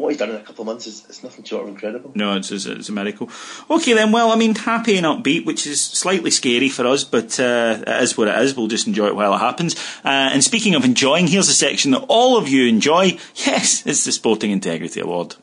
[0.00, 2.12] what he's done in a couple of months is, is nothing short of incredible.
[2.14, 3.30] No, it's, it's, it's a miracle.
[3.68, 4.12] Okay, then.
[4.12, 8.02] Well, I mean, happy and upbeat, which is slightly scary for us, but uh, it
[8.02, 8.56] is what it is.
[8.56, 9.74] We'll just enjoy it while it happens.
[10.04, 13.18] Uh, and speaking of enjoying, here's a section that all of you enjoy.
[13.34, 15.36] Yes, it's the Sporting Integrity Award.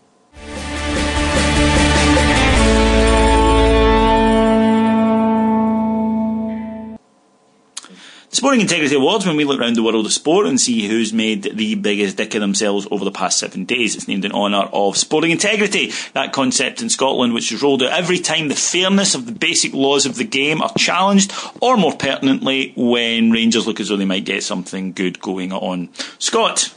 [8.30, 11.44] Sporting Integrity Awards when we look around the world of sport and see who's made
[11.44, 13.96] the biggest dick of themselves over the past seven days.
[13.96, 17.94] It's named in honour of sporting integrity, that concept in Scotland which is rolled out
[17.94, 21.96] every time the fairness of the basic laws of the game are challenged, or more
[21.96, 25.90] pertinently, when Rangers look as though they might get something good going on.
[26.20, 26.74] Scott,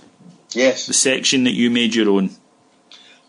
[0.53, 0.87] Yes.
[0.87, 2.31] the section that you made your own.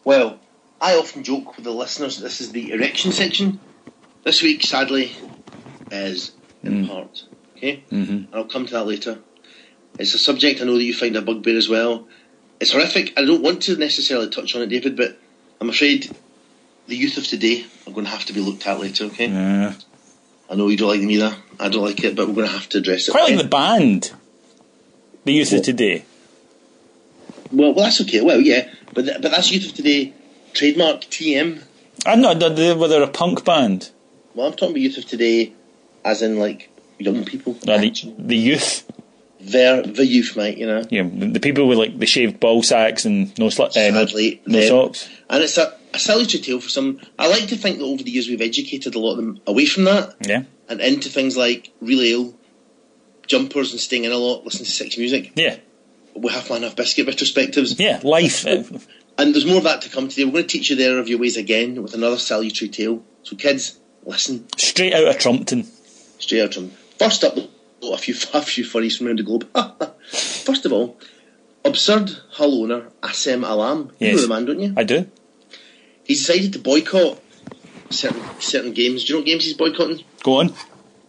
[0.04, 0.40] Well,
[0.80, 3.60] I often joke with the listeners that this is the erection section.
[4.24, 5.12] This week, sadly,
[5.92, 6.90] is in hmm.
[6.90, 7.24] part.
[7.62, 7.84] Okay?
[7.92, 8.34] Mm-hmm.
[8.36, 9.20] I'll come to that later.
[10.00, 12.08] It's a subject I know that you find a bugbear as well.
[12.60, 13.14] It's horrific.
[13.18, 15.16] I don't want to necessarily touch on it, David, but
[15.60, 16.10] I'm afraid
[16.88, 19.28] the youth of today are going to have to be looked at later, okay?
[19.28, 19.74] Uh,
[20.50, 21.36] I know you don't like them either.
[21.60, 23.12] I don't like it, but we're going to have to address it.
[23.12, 24.12] quite like the band,
[25.24, 26.04] the youth of today.
[27.52, 28.22] well, well, that's okay.
[28.22, 30.14] Well, yeah, but th- but that's youth of today.
[30.54, 31.64] Trademark TM.
[32.08, 33.92] I'm not, they were they a punk band?
[34.34, 35.54] Well, I'm talking about youth of today,
[36.04, 36.70] as in like
[37.02, 37.58] young people.
[37.66, 38.90] No, the, the youth.
[39.40, 40.82] They're the youth, mate, you know.
[40.92, 44.60] Know, the, the people with like the shaved ball sacks and no sli- uh, no,
[44.60, 45.10] no socks.
[45.30, 47.00] And it's a, a salutary tale for some.
[47.18, 49.66] I like to think that over the years we've educated a lot of them away
[49.66, 52.34] from that Yeah, and into things like real ale,
[53.26, 55.32] jumpers, and staying in a lot, listening to six music.
[55.36, 55.58] yeah,
[56.16, 57.80] We have man, half biscuit retrospectives.
[57.80, 58.00] yeah.
[58.04, 58.46] Life.
[59.18, 60.24] And there's more of that to come today.
[60.24, 63.04] We're going to teach you the error of your ways again with another salutary tale.
[63.24, 65.66] So, kids, listen straight out of Trumpton.
[66.18, 66.72] straight out from.
[67.02, 69.48] First up, a few a few furries from around the globe.
[70.48, 70.98] First of all,
[71.66, 73.92] absurd Hull owner Assem Allam.
[74.00, 74.16] You Yes.
[74.18, 74.74] know the man, don't you?
[74.78, 75.08] I do.
[76.04, 77.20] He's decided to boycott
[77.90, 79.04] certain certain games.
[79.06, 80.04] Do you know what games he's boycotting?
[80.24, 80.54] Go on.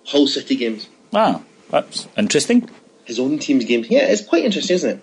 [0.06, 0.88] Hull City games.
[1.12, 2.70] Ah, that's interesting.
[3.04, 3.90] His own team's games.
[3.90, 5.02] Yeah, it's quite interesting, isn't it?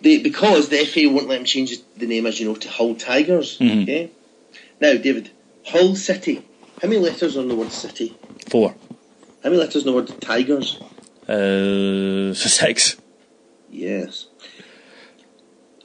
[0.00, 2.96] They, because the FA won't let him change the name, as you know, to Hull
[2.96, 3.58] Tigers.
[3.58, 3.82] Mhm.
[3.84, 4.10] Okay.
[4.80, 5.30] Now, David,
[5.66, 6.42] Hull City.
[6.82, 8.16] How many letters are in the word city?
[8.48, 8.74] Four.
[9.42, 10.80] How many letters in the word tigers?
[11.28, 12.96] Uh, six.
[13.70, 14.26] Yes.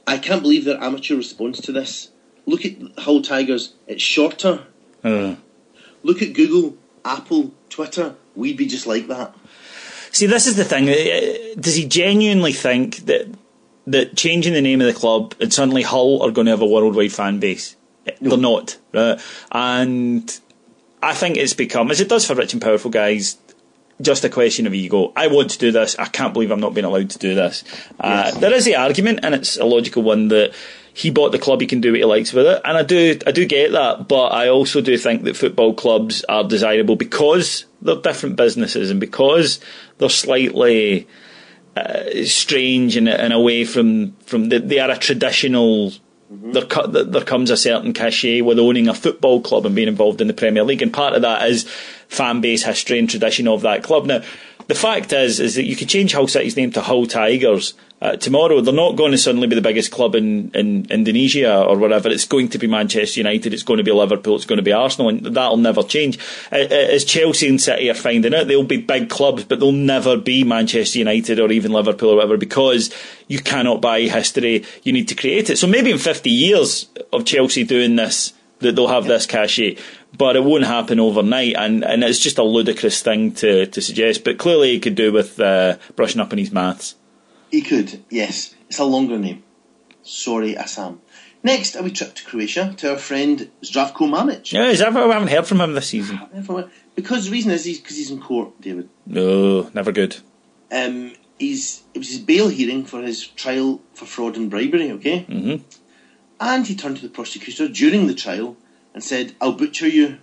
[0.06, 2.10] I can't believe their amateur response to this.
[2.46, 3.74] Look at Hull Tigers.
[3.86, 4.64] It's shorter.
[5.02, 5.36] Uh.
[6.02, 8.14] Look at Google, Apple, Twitter.
[8.34, 9.34] We'd be just like that.
[10.10, 10.88] See, this is the thing.
[10.88, 13.28] uh, Does he genuinely think that
[13.86, 16.66] that changing the name of the club and suddenly Hull are going to have a
[16.66, 17.76] worldwide fan base?
[18.20, 19.18] They're not, right?
[19.52, 20.40] And
[21.02, 23.38] I think it's become, as it does for rich and powerful guys,
[24.00, 25.12] just a question of ego.
[25.16, 25.96] I want to do this.
[25.98, 27.62] I can't believe I'm not being allowed to do this.
[28.00, 28.36] Uh, Yes.
[28.38, 30.52] there is the argument, and it's a logical one that
[30.92, 31.60] he bought the club.
[31.60, 33.18] He can do what he likes with it, and I do.
[33.26, 37.66] I do get that, but I also do think that football clubs are desirable because
[37.82, 39.60] they're different businesses and because
[39.98, 41.06] they're slightly
[41.76, 45.92] uh, strange and, and away from from the, they are a traditional.
[46.30, 50.26] There, there comes a certain cachet with owning a football club and being involved in
[50.26, 51.64] the Premier League, and part of that is
[52.08, 54.06] fan base history and tradition of that club.
[54.06, 54.22] Now,
[54.66, 58.16] the fact is, is that you could change Hull City's name to Hull Tigers uh,
[58.16, 58.60] tomorrow.
[58.60, 62.08] They're not going to suddenly be the biggest club in, in Indonesia or whatever.
[62.08, 63.52] It's going to be Manchester United.
[63.52, 64.36] It's going to be Liverpool.
[64.36, 66.18] It's going to be Arsenal, and that'll never change.
[66.50, 69.72] Uh, uh, as Chelsea and City are finding out, they'll be big clubs, but they'll
[69.72, 72.90] never be Manchester United or even Liverpool or whatever because
[73.28, 74.64] you cannot buy history.
[74.82, 75.58] You need to create it.
[75.58, 79.76] So maybe in 50 years of Chelsea doing this, that they'll have this cachet.
[80.16, 84.22] But it won't happen overnight, and, and it's just a ludicrous thing to, to suggest.
[84.24, 86.94] But clearly, he could do with uh, brushing up on his maths.
[87.50, 88.54] He could, yes.
[88.68, 89.42] It's a longer name.
[90.02, 90.98] Sorry, Assem.
[91.42, 94.52] Next, a wee trip to Croatia to our friend Zdravko Mamic.
[94.52, 96.20] Yeah, is that, we haven't heard from him this season.
[96.94, 98.88] Because the reason is he's because he's in court, David.
[99.06, 100.16] No, never good.
[100.72, 104.90] Um, he's it was his bail hearing for his trial for fraud and bribery.
[104.92, 105.62] Okay, Mhm.
[106.40, 108.56] and he turned to the prosecutor during the trial
[108.94, 110.18] and said, "I'll butcher you."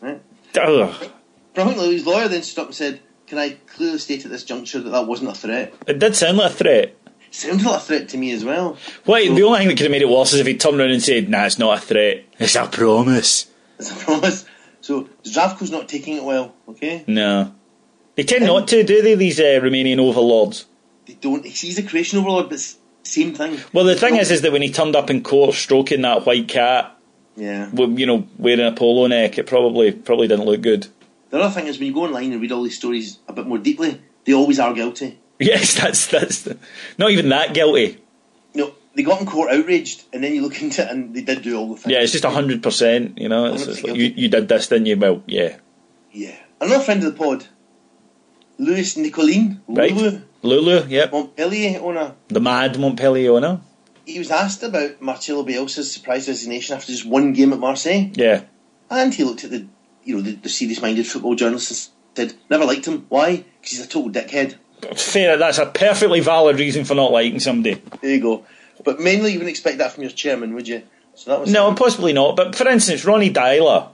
[0.00, 0.20] Right?
[0.60, 1.10] Ugh.
[1.54, 4.80] Brilliantly, his lawyer then stood up and said, "Can I clearly state at this juncture
[4.80, 6.96] that that wasn't a threat?" It did sound like a threat.
[7.06, 8.76] It sounded like a threat to me as well.
[9.06, 10.80] Wait, So- the only thing that could have made it worse is if he'd turned
[10.80, 12.24] around and said, "Nah, it's not a threat.
[12.38, 13.46] It's a promise."
[13.78, 14.44] As I promise.
[14.80, 16.54] So Zdravko's not taking it well.
[16.68, 17.52] Okay, No,
[18.16, 19.14] they tend not to, do they?
[19.14, 20.64] These uh, Romanian overlords.
[21.06, 21.44] they don't.
[21.46, 22.74] He's a Croatian overlord, but the
[23.04, 23.58] same thing.
[23.72, 26.48] Well, the thing is, is that when he turned up in court stroking that white
[26.48, 26.96] cat,
[27.36, 27.70] Yeah.
[27.72, 30.86] you know, wearing a polo neck, it probably probably didn't look good.
[31.30, 33.46] The other thing is when you go online and read all these stories a bit
[33.46, 35.18] more deeply, they always are guilty.
[35.38, 36.46] Yes, that's that's
[36.98, 37.98] not even that guilty.
[38.54, 41.42] No, they got in court outraged, and then you look into it, and they did
[41.42, 41.92] do all the things.
[41.92, 43.18] Yeah, it's just hundred percent.
[43.18, 44.96] You know, it's, it's like, you you did this, didn't you?
[44.96, 45.56] Well, yeah,
[46.12, 46.36] Yeah.
[46.60, 47.46] Another friend of the pod,
[48.58, 49.92] Louis Nicollin, right.
[49.92, 52.14] Lulu, Lulu, yep, Montpellier owner.
[52.28, 53.60] the mad Montpellier owner.
[54.04, 58.42] He was asked about Marcelo Bielsa's surprise resignation after just one game at Marseille, Yeah,
[58.90, 59.66] and he looked at the,
[60.04, 63.06] you know, the, the serious-minded football journalist and said, "Never liked him.
[63.08, 63.36] Why?
[63.60, 64.56] Because he's a total dickhead."
[64.96, 65.36] fair.
[65.36, 67.80] That's a perfectly valid reason for not liking somebody.
[68.00, 68.44] There you go.
[68.84, 70.82] But mainly, you wouldn't expect that from your chairman, would you?
[71.14, 72.34] So that was No, possibly not.
[72.34, 73.90] But for instance, Ronny Deila,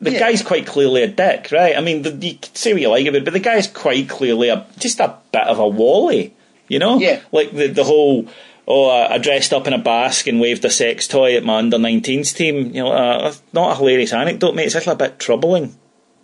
[0.00, 0.18] the Yeah.
[0.18, 1.76] guy's quite clearly a dick, right?
[1.76, 4.08] I mean, the, you can say what you like of it, but the guy's quite
[4.08, 6.34] clearly a just a bit of a wally,
[6.68, 6.98] you know?
[6.98, 7.20] Yeah.
[7.30, 8.26] Like the the whole.
[8.68, 11.78] Oh, I dressed up in a basque and waved a sex toy at my under
[11.78, 12.66] 19s team.
[12.74, 14.66] You know, uh, not a hilarious anecdote, mate.
[14.66, 15.76] It's actually a bit troubling.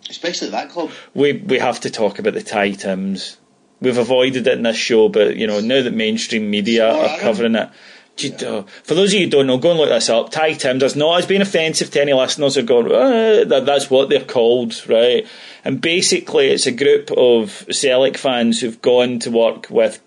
[0.09, 0.91] especially that club.
[1.13, 3.37] We we have to talk about the Thai Tims.
[3.79, 7.55] We've avoided it in this show, but you know now that mainstream media are covering
[7.55, 7.69] it.
[8.17, 10.29] you- uh, For those of you who don't know, go and look this up.
[10.29, 13.65] Thai Tims is not as being offensive to any listeners who are going, uh, that,
[13.65, 15.25] that's what they're called, right?
[15.65, 19.99] And basically, it's a group of Celtic fans who've gone to work with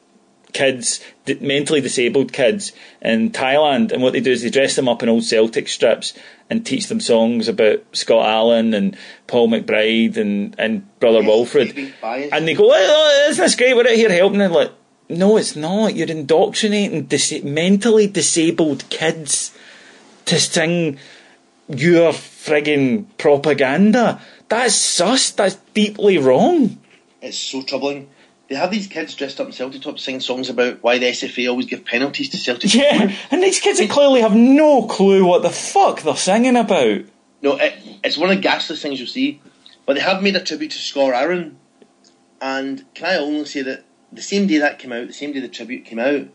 [0.56, 4.88] kids, d- mentally disabled kids in Thailand, and what they do is they dress them
[4.88, 6.14] up in old Celtic strips
[6.48, 11.74] and teach them songs about Scott Allen and Paul McBride and, and Brother Wilfred.
[11.76, 11.92] maybe.
[12.32, 13.76] And they go, oh, oh, isn't this great?
[13.76, 14.52] We're out here helping them.
[14.52, 14.72] Like,
[15.08, 15.94] no, it's not.
[15.94, 19.56] You're indoctrinating dis- mentally disabled kids
[20.24, 20.98] to sing
[21.68, 24.20] your frigging propaganda.
[24.48, 25.30] That's sus.
[25.32, 26.78] That's deeply wrong.
[27.20, 28.08] It's so troubling.
[28.48, 31.50] They have these kids dressed up in Celtic tops singing songs about why the SFA
[31.50, 32.72] always give penalties to Celtic.
[32.74, 37.02] Yeah, and these kids clearly have no clue what the fuck they're singing about.
[37.42, 39.40] No, it, it's one of the ghastliest things you'll see.
[39.84, 41.58] But they have made a tribute to Scott Aaron.
[42.40, 45.40] And can I only say that the same day that came out, the same day
[45.40, 46.28] the tribute came out,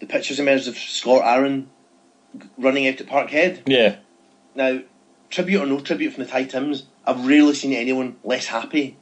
[0.00, 1.70] the pictures emerged of Scott Aaron
[2.58, 3.62] running out at Parkhead.
[3.66, 3.96] Yeah.
[4.54, 4.80] Now,
[5.30, 8.96] tribute or no tribute from the Thai Tims, I've rarely seen anyone less happy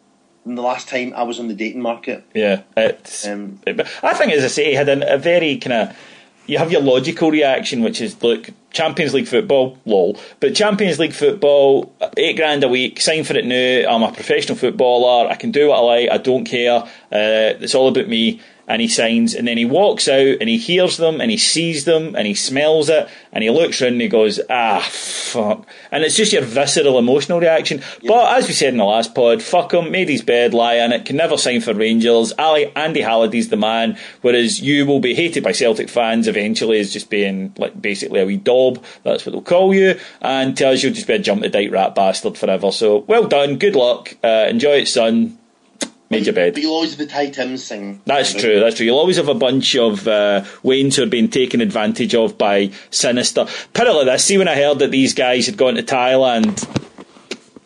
[0.46, 2.24] the last time I was on the dating market.
[2.34, 3.26] Yeah, it's.
[3.26, 5.96] Um, it- I think, as I say, he had a, a very kind of.
[6.46, 10.18] You have your logical reaction, which is look, Champions League football, lol.
[10.40, 13.88] But Champions League football, eight grand a week, sign for it now.
[13.94, 15.28] I'm a professional footballer.
[15.28, 16.10] I can do what I like.
[16.10, 16.80] I don't care.
[16.80, 16.88] Uh,
[17.62, 18.40] it's all about me.
[18.70, 21.86] And he signs, and then he walks out, and he hears them, and he sees
[21.86, 25.66] them, and he smells it, and he looks around and he goes, ah, fuck.
[25.90, 27.82] And it's just your visceral emotional reaction.
[28.06, 30.92] But as we said in the last pod, fuck him, made his bed, lie in
[30.92, 32.32] it, can never sign for Rangers.
[32.38, 36.92] Ali, Andy Halliday's the man, whereas you will be hated by Celtic fans eventually as
[36.92, 38.84] just being like basically a wee daub.
[39.02, 39.98] That's what they'll call you.
[40.20, 42.70] And tells you'll just be a jump the date rat bastard forever.
[42.70, 45.39] So well done, good luck, uh, enjoy it, son.
[46.10, 46.54] Made your bed.
[46.54, 48.02] But you'll always have the Thai Tims singing.
[48.04, 48.58] That's true.
[48.58, 48.84] That's true.
[48.84, 52.72] You'll always have a bunch of uh, Waynes who are being taken advantage of by
[52.90, 53.46] Sinister.
[53.74, 56.66] Put it like this: see, when I heard that these guys had gone to Thailand,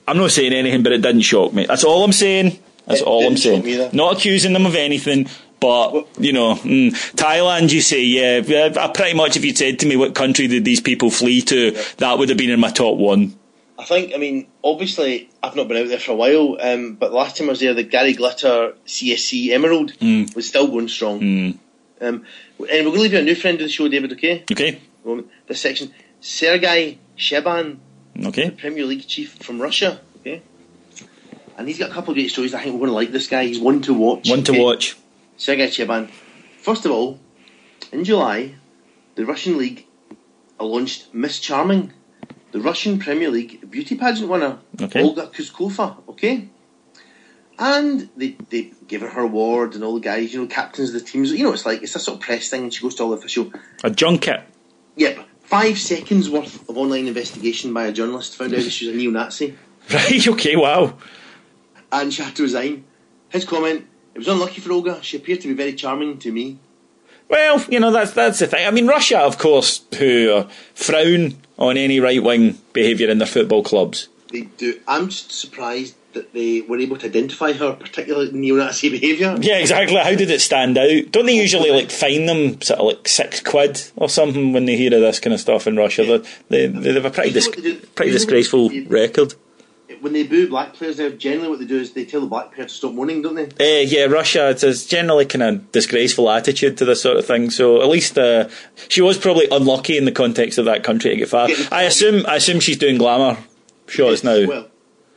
[0.07, 1.65] I'm not saying anything, but it didn't shock me.
[1.65, 2.59] That's all I'm saying.
[2.87, 3.91] That's It all I'm saying.
[3.95, 5.27] Not accusing them of anything.
[5.59, 7.73] But you know, mm, Thailand.
[7.73, 8.75] You say, yeah.
[8.79, 11.71] I pretty much, if you'd said to me what country did these people flee to,
[11.97, 13.35] that would have been in my top one.
[13.79, 17.13] I think, I mean, obviously, I've not been out there for a while, um, but
[17.13, 19.93] last time I was there, the Gary Glitter CSC Emerald
[20.35, 21.21] was still going strong.
[21.21, 21.59] Um,
[22.01, 22.25] and
[22.59, 24.45] we're going to leave you a new friend of the show, David, okay?
[24.51, 24.81] Okay,
[25.47, 25.93] This section.
[26.21, 27.79] Sergei Cheban,
[28.25, 28.51] okay.
[28.51, 30.43] Premier League chief from Russia, okay?
[31.59, 32.55] And he's got a couple of great stories.
[32.55, 33.45] I think we're going to like this guy.
[33.45, 34.29] He's one to watch.
[34.29, 34.63] One to okay?
[34.63, 34.97] watch.
[35.37, 36.09] Sergei Cheban.
[36.59, 37.19] First of all,
[37.93, 38.55] in July,
[39.17, 39.87] the Russian league
[40.59, 41.93] launched Miss Charming,
[42.55, 45.03] the Russian Premier League beauty pageant winner, Okay.
[45.03, 45.97] Olga Kuskova.
[46.09, 46.49] Okay,
[47.59, 51.01] and they they gave her her award, and all the guys, you know, captains of
[51.01, 51.33] the teams.
[51.33, 53.11] You know, it's like it's a sort of press thing, and she goes to all
[53.11, 53.53] the official.
[53.83, 54.43] A junket.
[54.97, 58.95] Yep, five seconds worth of online investigation by a journalist found out that she was
[58.95, 59.57] a neo-Nazi,
[59.93, 60.29] Right.
[60.29, 60.55] Okay.
[60.57, 60.97] Wow.
[61.91, 62.85] and she had to resign.
[63.31, 65.03] His comment: It was unlucky for Olga.
[65.03, 66.59] She appeared to be very charming to me.
[67.29, 68.67] Well, you know that's that's the thing.
[68.67, 73.63] I mean, Russia, of course, who frown on any right wing behaviour in their football
[73.63, 74.09] clubs.
[74.33, 74.79] they do.
[74.87, 79.37] I'm just surprised that they were able to identify her particular neo-Nazi behaviour.
[79.41, 79.97] Yeah, exactly.
[79.97, 81.11] How did it stand out?
[81.11, 84.77] Don't they usually like fine them sort of like six quid or something when they
[84.77, 86.05] hear of this kind of stuff in Russia?
[86.49, 89.35] They, they, they have a pretty dis- pretty You know what disgraceful record.
[90.05, 92.53] When they boo black players, there generally what they do is they tell the black
[92.53, 93.45] player to stop moaning, don't they?
[93.45, 97.49] Uh, yeah, Russia it's a generally kind of disgraceful attitude to this sort of thing.
[97.49, 98.51] So at least uh,
[98.89, 101.49] she was probably unlucky in the context of that country to get far.
[101.73, 103.39] I assume I assume she's doing glamour
[103.87, 104.47] shots now.
[104.47, 104.69] Well,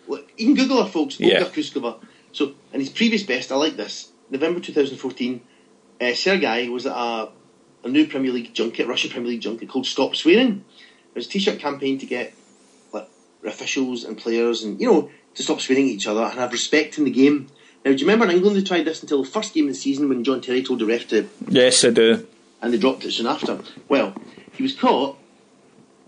[0.07, 1.19] look, you can Google her, folks.
[1.19, 1.39] Yeah.
[1.39, 1.99] Olga Kuskova.
[2.31, 4.09] So, and his previous best, I like this.
[4.29, 5.41] November 2014,
[5.99, 7.29] uh, Sergei was at a,
[7.83, 10.63] a new Premier League junket, Russian Premier League junket called Stop Swearing.
[11.09, 12.33] It was a t-shirt campaign to get
[13.45, 16.97] officials and players and you know to stop swearing at each other and have respect
[16.97, 17.47] in the game.
[17.85, 19.79] Now, do you remember in England they tried this until the first game of the
[19.79, 22.25] season when John Terry told the ref to yes, I do.
[22.61, 23.59] and they dropped it soon after.
[23.87, 24.15] Well,
[24.53, 25.17] he was caught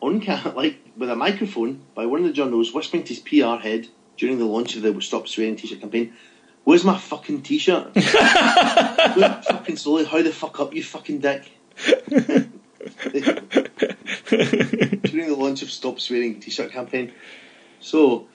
[0.01, 3.61] on ca- like with a microphone by one of the journalists whispering to his PR
[3.61, 3.87] head
[4.17, 6.13] during the launch of the Stop Swearing T-shirt campaign.
[6.65, 7.93] Where's my fucking T-shirt?
[7.93, 10.03] Fucking slowly.
[10.05, 11.49] How the fuck up, you fucking dick?
[15.09, 17.11] during the launch of Stop Swearing T-shirt campaign.
[17.79, 18.27] So,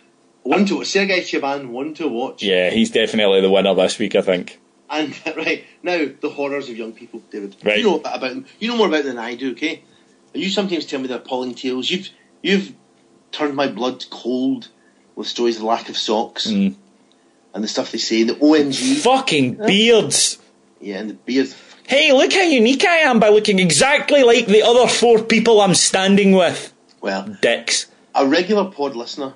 [0.42, 2.42] one to Sergei Cheban, one to watch.
[2.42, 4.14] Yeah, he's definitely the winner this week.
[4.14, 4.60] I think.
[4.90, 7.56] And right now, the horrors of young people, David.
[7.64, 7.78] Right.
[7.78, 8.46] You know about them.
[8.58, 9.52] You know more about them than I do.
[9.52, 9.82] Okay.
[10.32, 11.88] And you sometimes tell me they're appalling tales.
[11.90, 12.08] You've
[12.42, 12.74] you've
[13.32, 14.68] turned my blood cold
[15.16, 16.74] with stories of lack of socks Mm.
[17.54, 18.22] and the stuff they say.
[18.24, 18.96] The OMG.
[19.02, 20.38] Fucking beards.
[20.84, 21.56] Yeah, and the beers.
[21.86, 25.74] Hey, look how unique I am by looking exactly like the other four people I'm
[25.74, 26.72] standing with.
[27.00, 27.86] Well, Dicks.
[28.14, 29.34] a regular pod listener.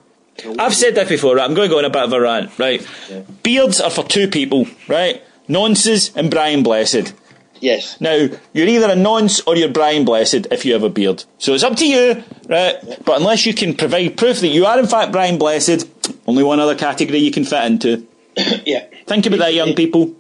[0.59, 1.45] I've said that before, right?
[1.45, 2.87] I'm going to go on a bit of a rant, right?
[3.11, 3.23] Yeah.
[3.43, 5.23] Beards are for two people, right?
[5.49, 7.13] Nonces and Brian Blessed.
[7.61, 8.01] Yes.
[8.01, 11.25] Now, you're either a nonce or you're Brian Blessed if you have a beard.
[11.39, 12.77] So it's up to you, right?
[13.05, 15.89] But unless you can provide proof that you are in fact Brian Blessed,
[16.27, 18.07] only one other category you can fit into.
[18.65, 18.87] yeah.
[19.07, 20.15] Think about that, young people.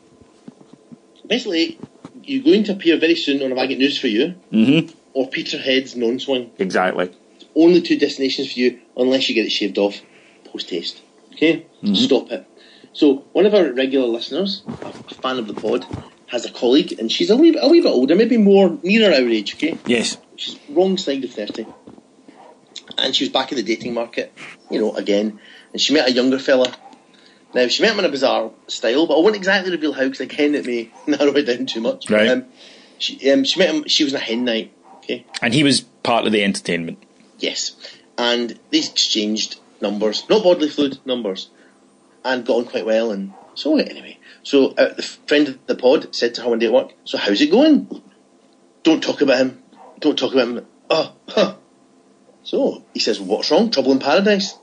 [1.28, 1.78] Basically,
[2.24, 4.96] you're going to appear very soon on a Bag of News for You Mm-hmm.
[5.14, 6.50] or Peterhead's non-swing.
[6.58, 7.10] Exactly.
[7.54, 10.00] Only two destinations for you unless you get it shaved off
[10.44, 11.02] post haste.
[11.34, 11.66] Okay?
[11.94, 12.46] Stop it.
[12.92, 15.86] So, one of our regular listeners, a, a fan of the pod,
[16.26, 19.12] has a colleague, and she's a wee, bit, a wee bit older, maybe more nearer
[19.14, 19.78] our age, okay?
[19.86, 20.18] Yes.
[20.36, 21.66] She's wrong side of 30.
[22.96, 24.32] And she was back in the dating market,
[24.70, 25.38] you know, again.
[25.72, 26.74] And she met a younger fella.
[27.55, 30.20] Now, she met him in a bizarre style, but I won't exactly reveal how, because
[30.20, 32.11] again, it may narrow it down too much.
[32.11, 32.28] Right.
[32.28, 32.44] Um,
[32.99, 35.24] she, um, she met him, she was in a hen night, okay?
[35.40, 37.03] And he was part of the entertainment.
[37.38, 37.76] Yes.
[38.18, 41.49] And they exchanged numbers, not bodily fluid numbers,
[42.24, 43.12] and got on quite well.
[43.12, 46.59] And so, it anyway, so uh, the friend of the pod said to her one
[46.59, 48.03] day at work, So, how's it going?
[48.82, 49.62] Don't talk about him.
[50.01, 50.66] Don't talk about him.
[50.90, 51.57] Oh, huh.
[52.42, 53.70] So, he says, What's wrong?
[53.70, 54.59] Trouble in paradise?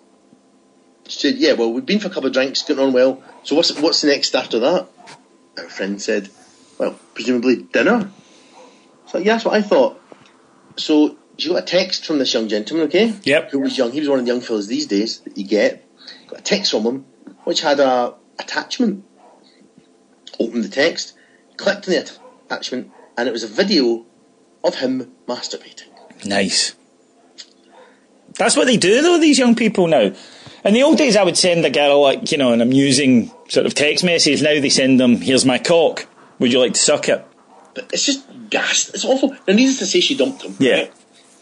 [1.07, 3.21] She said, Yeah, well, we've been for a couple of drinks, getting on well.
[3.43, 4.87] So, what's, what's the next after that?
[5.57, 6.29] Our friend said,
[6.77, 8.11] Well, presumably dinner.
[9.07, 10.01] So, yeah, that's what I thought.
[10.77, 13.13] So, she got a text from this young gentleman, okay?
[13.23, 13.51] Yep.
[13.51, 13.91] Who was young.
[13.91, 15.87] He was one of the young fellas these days that you get.
[16.27, 17.05] Got a text from him,
[17.43, 19.03] which had a attachment.
[20.39, 21.13] Opened the text,
[21.55, 24.05] clicked on the attachment, and it was a video
[24.63, 25.87] of him masturbating.
[26.25, 26.75] Nice.
[28.37, 30.11] That's what they do, though, these young people now.
[30.65, 33.67] In the old days, I would send a girl, like, you know, an amusing sort
[33.67, 34.41] of text message.
[34.41, 36.07] Now they send them, here's my cock.
[36.39, 37.25] Would you like to suck it?
[37.75, 38.89] But it's just gas.
[38.89, 39.29] It's awful.
[39.47, 40.55] Now, needless to say, she dumped him.
[40.57, 40.73] Yeah.
[40.73, 40.93] right?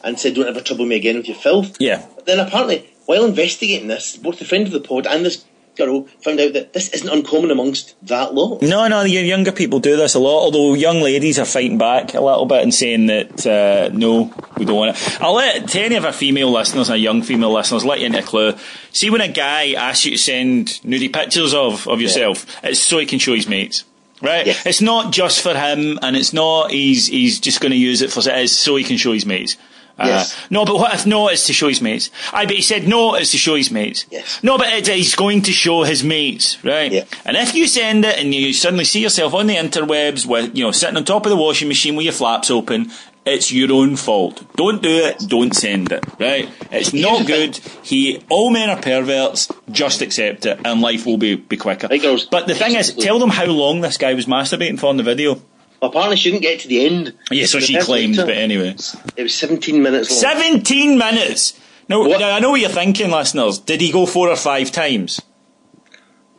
[0.03, 1.77] And said, don't ever trouble me again with your filth.
[1.79, 2.05] Yeah.
[2.15, 5.45] But then apparently, while investigating this, both the friend of the pod and this
[5.75, 8.61] girl found out that this isn't uncommon amongst that lot.
[8.61, 12.13] No, no, the younger people do this a lot, although young ladies are fighting back
[12.13, 15.21] a little bit and saying that, uh, no, we don't want it.
[15.21, 18.19] I'll let to any of our female listeners, our young female listeners, let you into
[18.19, 18.53] a clue.
[18.91, 22.99] See when a guy asks you to send nudie pictures of, of yourself, it's so
[22.99, 23.85] he can show his mates.
[24.21, 24.47] Right?
[24.65, 28.09] It's not just for him, and it's not he's he's just going to use it
[28.09, 29.57] for it's so he can show his mates.
[29.97, 30.35] Uh, Yes.
[30.49, 31.27] No, but what if no?
[31.27, 32.09] It's to show his mates.
[32.31, 33.15] I but he said no.
[33.15, 34.05] It's to show his mates.
[34.09, 34.41] Yes.
[34.43, 36.91] No, but it, he's going to show his mates, right?
[36.91, 37.05] Yeah.
[37.25, 40.63] And if you send it and you suddenly see yourself on the interwebs with you
[40.63, 42.91] know sitting on top of the washing machine with your flaps open,
[43.25, 44.43] it's your own fault.
[44.55, 45.19] Don't do it.
[45.27, 46.03] Don't send it.
[46.19, 46.49] Right?
[46.71, 47.57] It's Here's not good.
[47.83, 49.49] He all men are perverts.
[49.71, 51.87] Just accept it, and life will be be quicker.
[51.87, 55.03] But the thing is, tell them how long this guy was masturbating for in the
[55.03, 55.39] video.
[55.83, 57.13] Apparently, she didn't get to the end.
[57.29, 58.75] Yeah, so she claimed, later- but anyway.
[59.17, 60.19] It was 17 minutes long.
[60.19, 61.59] 17 minutes!
[61.89, 62.23] Now, What?
[62.23, 63.59] I know what you're thinking, listeners.
[63.59, 65.21] Did he go four or five times?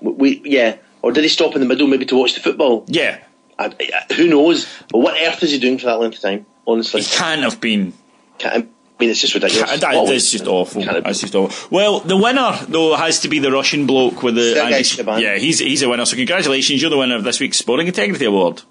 [0.00, 0.76] We, yeah.
[1.02, 2.84] Or did he stop in the middle maybe to watch the football?
[2.88, 3.18] Yeah.
[3.58, 3.66] I,
[4.10, 4.66] I, who knows?
[4.90, 6.46] But what earth is he doing for that length of time?
[6.66, 7.02] Honestly.
[7.02, 7.92] He can't have been.
[8.38, 9.80] Can't, I mean, it's just ridiculous.
[9.80, 10.82] That- What that's just awful.
[10.82, 11.08] Can't it be?
[11.10, 11.68] That's just awful.
[11.70, 14.62] Well, the winner though has to be the Russian bloke with the.
[14.64, 16.06] Anti- yeah, he's he's a winner.
[16.06, 18.62] So congratulations, you're the winner of this week's Sporting Integrity Award.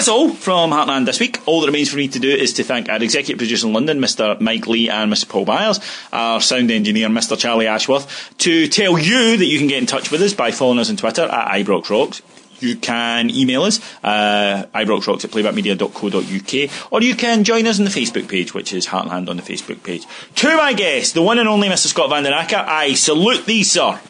[0.00, 1.40] That's all from Heartland this week.
[1.44, 3.98] All that remains for me to do is to thank our executive producer in London,
[3.98, 4.40] Mr.
[4.40, 5.28] Mike Lee and Mr.
[5.28, 5.78] Paul Byers,
[6.10, 7.38] our sound engineer, Mr.
[7.38, 10.78] Charlie Ashworth, to tell you that you can get in touch with us by following
[10.78, 12.22] us on Twitter at ibroxrocks.
[12.60, 17.90] You can email us, uh, ibroxrocks at playbackmedia.co.uk, or you can join us on the
[17.90, 20.06] Facebook page, which is Heartland on the Facebook page.
[20.36, 21.88] To my guest, the one and only Mr.
[21.88, 24.00] Scott Van I salute thee, sir.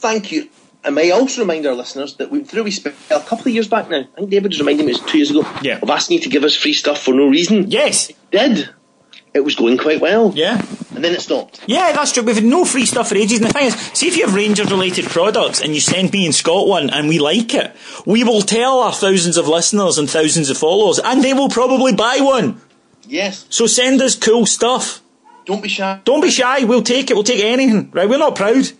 [0.00, 0.48] Thank you.
[0.86, 3.66] And may also remind our listeners that we through we spent a couple of years
[3.66, 4.02] back now.
[4.02, 5.44] I think David was reminding me it was two years ago.
[5.60, 5.80] Yeah.
[5.82, 7.68] Of asking you to give us free stuff for no reason.
[7.72, 8.12] Yes.
[8.30, 8.70] Did.
[9.34, 10.32] It was going quite well.
[10.32, 10.64] Yeah.
[10.94, 11.60] And then it stopped.
[11.66, 12.22] Yeah, that's true.
[12.22, 13.40] We've had no free stuff for ages.
[13.40, 16.24] And the thing is, see if you have Rangers related products and you send me
[16.24, 17.74] and Scott one and we like it,
[18.06, 21.92] we will tell our thousands of listeners and thousands of followers and they will probably
[21.94, 22.60] buy one.
[23.08, 23.44] Yes.
[23.50, 25.02] So send us cool stuff.
[25.44, 26.00] Don't be shy.
[26.04, 26.64] Don't be shy.
[26.64, 27.14] We'll take it.
[27.14, 27.90] We'll take anything.
[27.90, 28.08] Right?
[28.08, 28.70] We're not proud.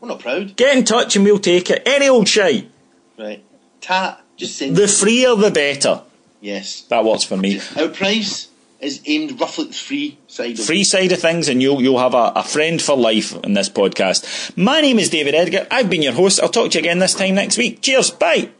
[0.00, 0.56] We're not proud.
[0.56, 1.82] Get in touch and we'll take it.
[1.86, 2.70] Any old shite.
[3.18, 3.44] Right.
[3.80, 4.20] Ta.
[4.36, 4.76] Just send.
[4.76, 6.02] The freer the better.
[6.40, 6.82] yes.
[6.82, 7.60] That works for me.
[7.76, 8.48] Our price
[8.80, 11.98] is aimed roughly at the free side of Free side of things, and you'll you'll
[11.98, 14.56] have a, a friend for life in this podcast.
[14.56, 15.66] My name is David Edgar.
[15.70, 16.40] I've been your host.
[16.40, 17.82] I'll talk to you again this time next week.
[17.82, 18.10] Cheers.
[18.12, 18.50] Bye.